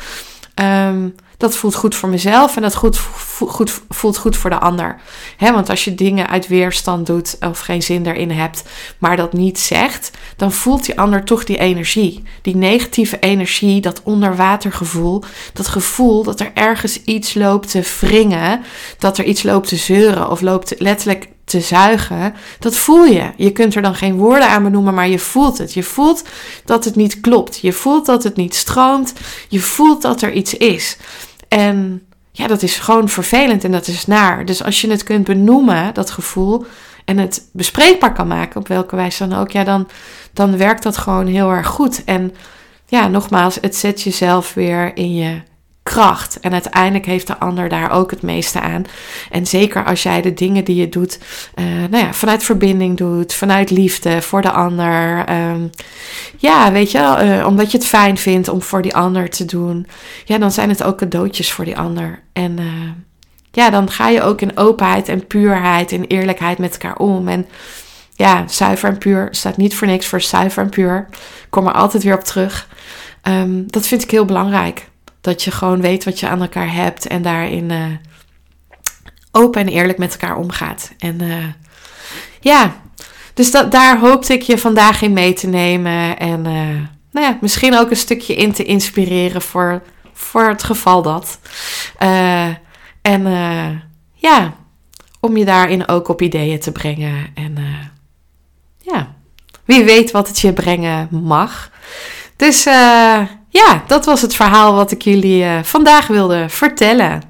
Um, 0.55 1.15
dat 1.41 1.57
voelt 1.57 1.75
goed 1.75 1.95
voor 1.95 2.09
mezelf 2.09 2.57
en 2.57 2.63
dat 2.63 2.75
goed, 2.75 2.99
goed, 3.47 3.81
voelt 3.89 4.17
goed 4.17 4.37
voor 4.37 4.51
de 4.51 4.59
ander. 4.59 5.01
Want 5.39 5.71
als 5.71 5.85
je 5.85 5.95
dingen 5.95 6.29
uit 6.29 6.49
weerstand 6.49 7.07
doet 7.07 7.37
of 7.41 7.61
geen 7.61 7.83
zin 7.83 8.07
erin 8.07 8.31
hebt, 8.31 8.63
maar 8.99 9.17
dat 9.17 9.33
niet 9.33 9.59
zegt, 9.59 10.11
dan 10.37 10.53
voelt 10.53 10.85
die 10.85 11.01
ander 11.01 11.25
toch 11.25 11.45
die 11.45 11.59
energie. 11.59 12.23
Die 12.43 12.57
negatieve 12.57 13.19
energie, 13.19 13.81
dat 13.81 14.01
onderwatergevoel, 14.05 15.23
dat 15.53 15.69
gevoel 15.69 16.23
dat 16.23 16.41
er 16.41 16.51
ergens 16.55 17.03
iets 17.05 17.35
loopt 17.35 17.71
te 17.71 17.97
wringen, 18.01 18.61
dat 18.99 19.19
er 19.19 19.25
iets 19.25 19.43
loopt 19.43 19.69
te 19.69 19.77
zeuren 19.77 20.31
of 20.31 20.41
loopt 20.41 20.75
letterlijk 20.79 21.29
te 21.45 21.61
zuigen, 21.61 22.35
dat 22.59 22.77
voel 22.77 23.05
je. 23.05 23.31
Je 23.37 23.53
kunt 23.53 23.75
er 23.75 23.83
dan 23.83 23.95
geen 23.95 24.17
woorden 24.17 24.49
aan 24.49 24.63
benoemen, 24.63 24.95
maar 24.95 25.09
je 25.09 25.19
voelt 25.19 25.59
het. 25.59 25.75
Je 25.75 25.83
voelt 25.83 26.23
dat 26.65 26.85
het 26.85 26.97
niet 26.97 27.21
klopt. 27.21 27.59
Je 27.59 27.73
voelt 27.73 28.07
dat 28.07 28.23
het 28.23 28.37
niet 28.37 28.55
stroomt. 28.55 29.13
Je 29.49 29.61
voelt 29.61 30.03
dat 30.03 30.23
er 30.23 30.33
iets 30.33 30.55
is. 30.55 30.97
En 31.51 32.03
ja, 32.33 32.47
dat 32.47 32.63
is 32.63 32.79
gewoon 32.79 33.09
vervelend 33.09 33.65
en 33.65 33.73
dat 33.73 33.87
is 33.87 34.07
naar. 34.07 34.45
Dus 34.45 34.65
als 34.65 34.81
je 34.81 34.91
het 34.91 35.03
kunt 35.03 35.25
benoemen, 35.25 35.95
dat 35.95 36.11
gevoel, 36.11 36.67
en 37.05 37.19
het 37.19 37.49
bespreekbaar 37.53 38.13
kan 38.13 38.27
maken, 38.27 38.61
op 38.61 38.69
welke 38.69 38.97
wijze 38.97 39.29
dan 39.29 39.39
ook, 39.39 39.51
ja, 39.51 39.65
dan, 39.65 39.89
dan 40.33 40.57
werkt 40.57 40.83
dat 40.83 40.97
gewoon 40.97 41.27
heel 41.27 41.51
erg 41.51 41.67
goed. 41.67 42.05
En 42.05 42.35
ja, 42.87 43.09
nogmaals, 43.09 43.59
het 43.61 43.77
zet 43.77 44.03
jezelf 44.03 44.55
weer 44.55 44.97
in 44.97 45.15
je 45.15 45.41
kracht. 45.83 46.41
En 46.41 46.53
uiteindelijk 46.53 47.07
heeft 47.07 47.27
de 47.27 47.39
ander 47.39 47.69
daar 47.69 47.91
ook 47.91 48.11
het 48.11 48.23
meeste 48.23 48.61
aan. 48.61 48.85
En 49.31 49.47
zeker 49.47 49.85
als 49.85 50.03
jij 50.03 50.23
de 50.23 50.35
dingen 50.35 50.65
die 50.65 50.77
je 50.77 50.89
doet, 50.89 51.19
uh, 51.55 51.65
nou 51.91 52.05
ja, 52.05 52.13
vanuit 52.13 52.43
verbinding 52.43 52.97
doet, 52.97 53.35
vanuit 53.35 53.71
liefde 53.71 54.23
voor 54.23 54.43
de 54.43 54.51
ander. 54.51 55.25
Um, 55.31 55.71
ja, 56.37 56.73
weet 56.73 56.91
je, 56.91 56.99
uh, 57.39 57.47
omdat 57.47 57.71
je 57.71 57.79
het 57.79 57.87
fijn 57.87 58.17
vindt 58.17 58.49
om 58.49 58.63
voor 58.63 58.83
die 58.83 58.97
ander 58.97 59.31
te 59.31 59.45
doen. 59.45 59.87
Ja, 60.25 60.39
dan 60.39 60.53
zijn 60.53 60.69
het 60.69 60.83
ook 60.83 60.99
cadeautjes 60.99 61.53
voor 61.53 61.65
die 61.65 61.79
ander. 61.79 62.23
En 62.33 62.59
uh, 62.59 62.91
ja, 63.51 63.71
dan 63.71 63.91
ga 63.91 64.09
je 64.09 64.23
ook 64.23 64.41
in 64.41 64.57
openheid 64.57 65.09
en 65.09 65.27
puurheid 65.27 65.93
en 65.93 66.05
eerlijkheid 66.05 66.59
met 66.59 66.73
elkaar 66.73 66.97
om. 66.97 67.29
En 67.29 67.47
ja, 68.15 68.45
zuiver 68.49 68.89
en 68.89 68.99
puur 68.99 69.29
staat 69.31 69.57
niet 69.57 69.75
voor 69.75 69.87
niks 69.87 70.07
voor 70.07 70.21
zuiver 70.21 70.63
en 70.63 70.71
puur. 70.71 71.07
Ik 71.11 71.47
kom 71.51 71.67
er 71.67 71.73
altijd 71.73 72.03
weer 72.03 72.15
op 72.15 72.25
terug. 72.25 72.69
Um, 73.23 73.65
dat 73.67 73.87
vind 73.87 74.03
ik 74.03 74.11
heel 74.11 74.25
belangrijk. 74.25 74.90
Dat 75.21 75.43
je 75.43 75.51
gewoon 75.51 75.81
weet 75.81 76.05
wat 76.05 76.21
je 76.21 76.29
aan 76.29 76.41
elkaar 76.41 76.73
hebt 76.73 77.07
en 77.07 77.23
daarin 77.23 77.71
uh, 77.71 77.85
open 79.31 79.61
en 79.61 79.69
eerlijk 79.69 79.99
met 79.99 80.13
elkaar 80.13 80.37
omgaat. 80.37 80.93
En 80.99 81.23
uh, 81.23 81.45
ja, 82.41 82.77
dus 83.35 83.51
dat, 83.51 83.73
daar 83.73 83.99
hoopte 83.99 84.33
ik 84.33 84.43
je 84.43 84.59
vandaag 84.59 85.03
in 85.03 85.13
mee 85.13 85.33
te 85.33 85.47
nemen. 85.47 86.19
En 86.19 86.39
uh, 86.39 86.87
nou 87.11 87.27
ja, 87.27 87.39
misschien 87.41 87.77
ook 87.77 87.91
een 87.91 87.97
stukje 87.97 88.35
in 88.35 88.53
te 88.53 88.65
inspireren 88.65 89.43
voor, 89.43 89.83
voor 90.13 90.49
het 90.49 90.63
geval 90.63 91.03
dat. 91.03 91.39
en 93.03 93.23
ja, 94.15 94.55
om 95.21 95.37
je 95.37 95.45
daarin 95.45 95.89
ook 95.89 96.09
op 96.09 96.23
ideeën 96.23 96.61
te 96.61 96.73
brengen. 96.73 97.27
En 97.35 97.57
ja, 98.79 99.15
wie 99.65 99.85
weet 99.85 100.11
wat 100.11 100.29
het 100.29 100.41
je 100.41 100.53
brengen 100.53 101.09
mag. 101.11 101.71
Dus 102.37 102.67
ja, 103.51 103.83
dat 103.87 104.05
was 104.05 104.23
het 104.23 104.35
verhaal 104.35 104.75
wat 104.75 104.91
ik 104.91 105.03
jullie 105.03 105.43
uh, 105.43 105.63
vandaag 105.63 106.07
wilde 106.07 106.49
vertellen. 106.49 107.23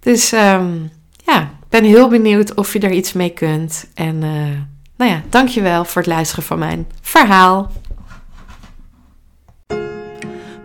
Dus 0.00 0.32
um, 0.32 0.90
ja, 1.24 1.40
ik 1.40 1.68
ben 1.68 1.84
heel 1.84 2.08
benieuwd 2.08 2.54
of 2.54 2.72
je 2.72 2.78
er 2.78 2.90
iets 2.90 3.12
mee 3.12 3.30
kunt. 3.30 3.86
En 3.94 4.14
uh, 4.14 4.58
nou 4.96 5.10
ja, 5.10 5.22
dankjewel 5.28 5.84
voor 5.84 6.02
het 6.02 6.10
luisteren 6.10 6.44
van 6.44 6.58
mijn 6.58 6.88
verhaal. 7.00 7.72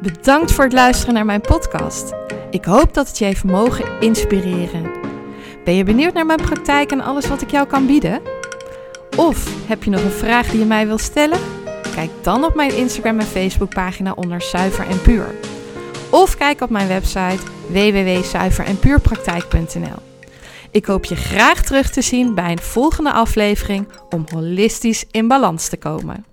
Bedankt 0.01 0.51
voor 0.51 0.63
het 0.63 0.73
luisteren 0.73 1.13
naar 1.13 1.25
mijn 1.25 1.41
podcast. 1.41 2.13
Ik 2.49 2.65
hoop 2.65 2.93
dat 2.93 3.07
het 3.07 3.17
je 3.17 3.25
heeft 3.25 3.43
mogen 3.43 3.85
inspireren. 3.99 4.91
Ben 5.63 5.75
je 5.75 5.83
benieuwd 5.83 6.13
naar 6.13 6.25
mijn 6.25 6.41
praktijk 6.41 6.91
en 6.91 7.01
alles 7.01 7.27
wat 7.27 7.41
ik 7.41 7.51
jou 7.51 7.67
kan 7.67 7.85
bieden? 7.85 8.21
Of 9.17 9.67
heb 9.67 9.83
je 9.83 9.89
nog 9.89 10.03
een 10.03 10.11
vraag 10.11 10.49
die 10.49 10.59
je 10.59 10.65
mij 10.65 10.87
wilt 10.87 11.01
stellen? 11.01 11.39
Kijk 11.95 12.11
dan 12.21 12.43
op 12.43 12.55
mijn 12.55 12.75
Instagram 12.75 13.19
en 13.19 13.25
Facebook 13.25 13.73
pagina 13.73 14.11
onder 14.11 14.41
Zuiver 14.41 14.87
en 14.87 15.01
Puur. 15.01 15.35
Of 16.09 16.37
kijk 16.37 16.61
op 16.61 16.69
mijn 16.69 16.87
website 16.87 17.39
www.zuiverenpuurpraktijk.nl. 17.67 20.01
Ik 20.71 20.85
hoop 20.85 21.05
je 21.05 21.15
graag 21.15 21.63
terug 21.63 21.89
te 21.89 22.01
zien 22.01 22.33
bij 22.33 22.51
een 22.51 22.59
volgende 22.59 23.11
aflevering 23.11 23.87
om 24.09 24.25
holistisch 24.31 25.05
in 25.11 25.27
balans 25.27 25.69
te 25.69 25.77
komen. 25.77 26.25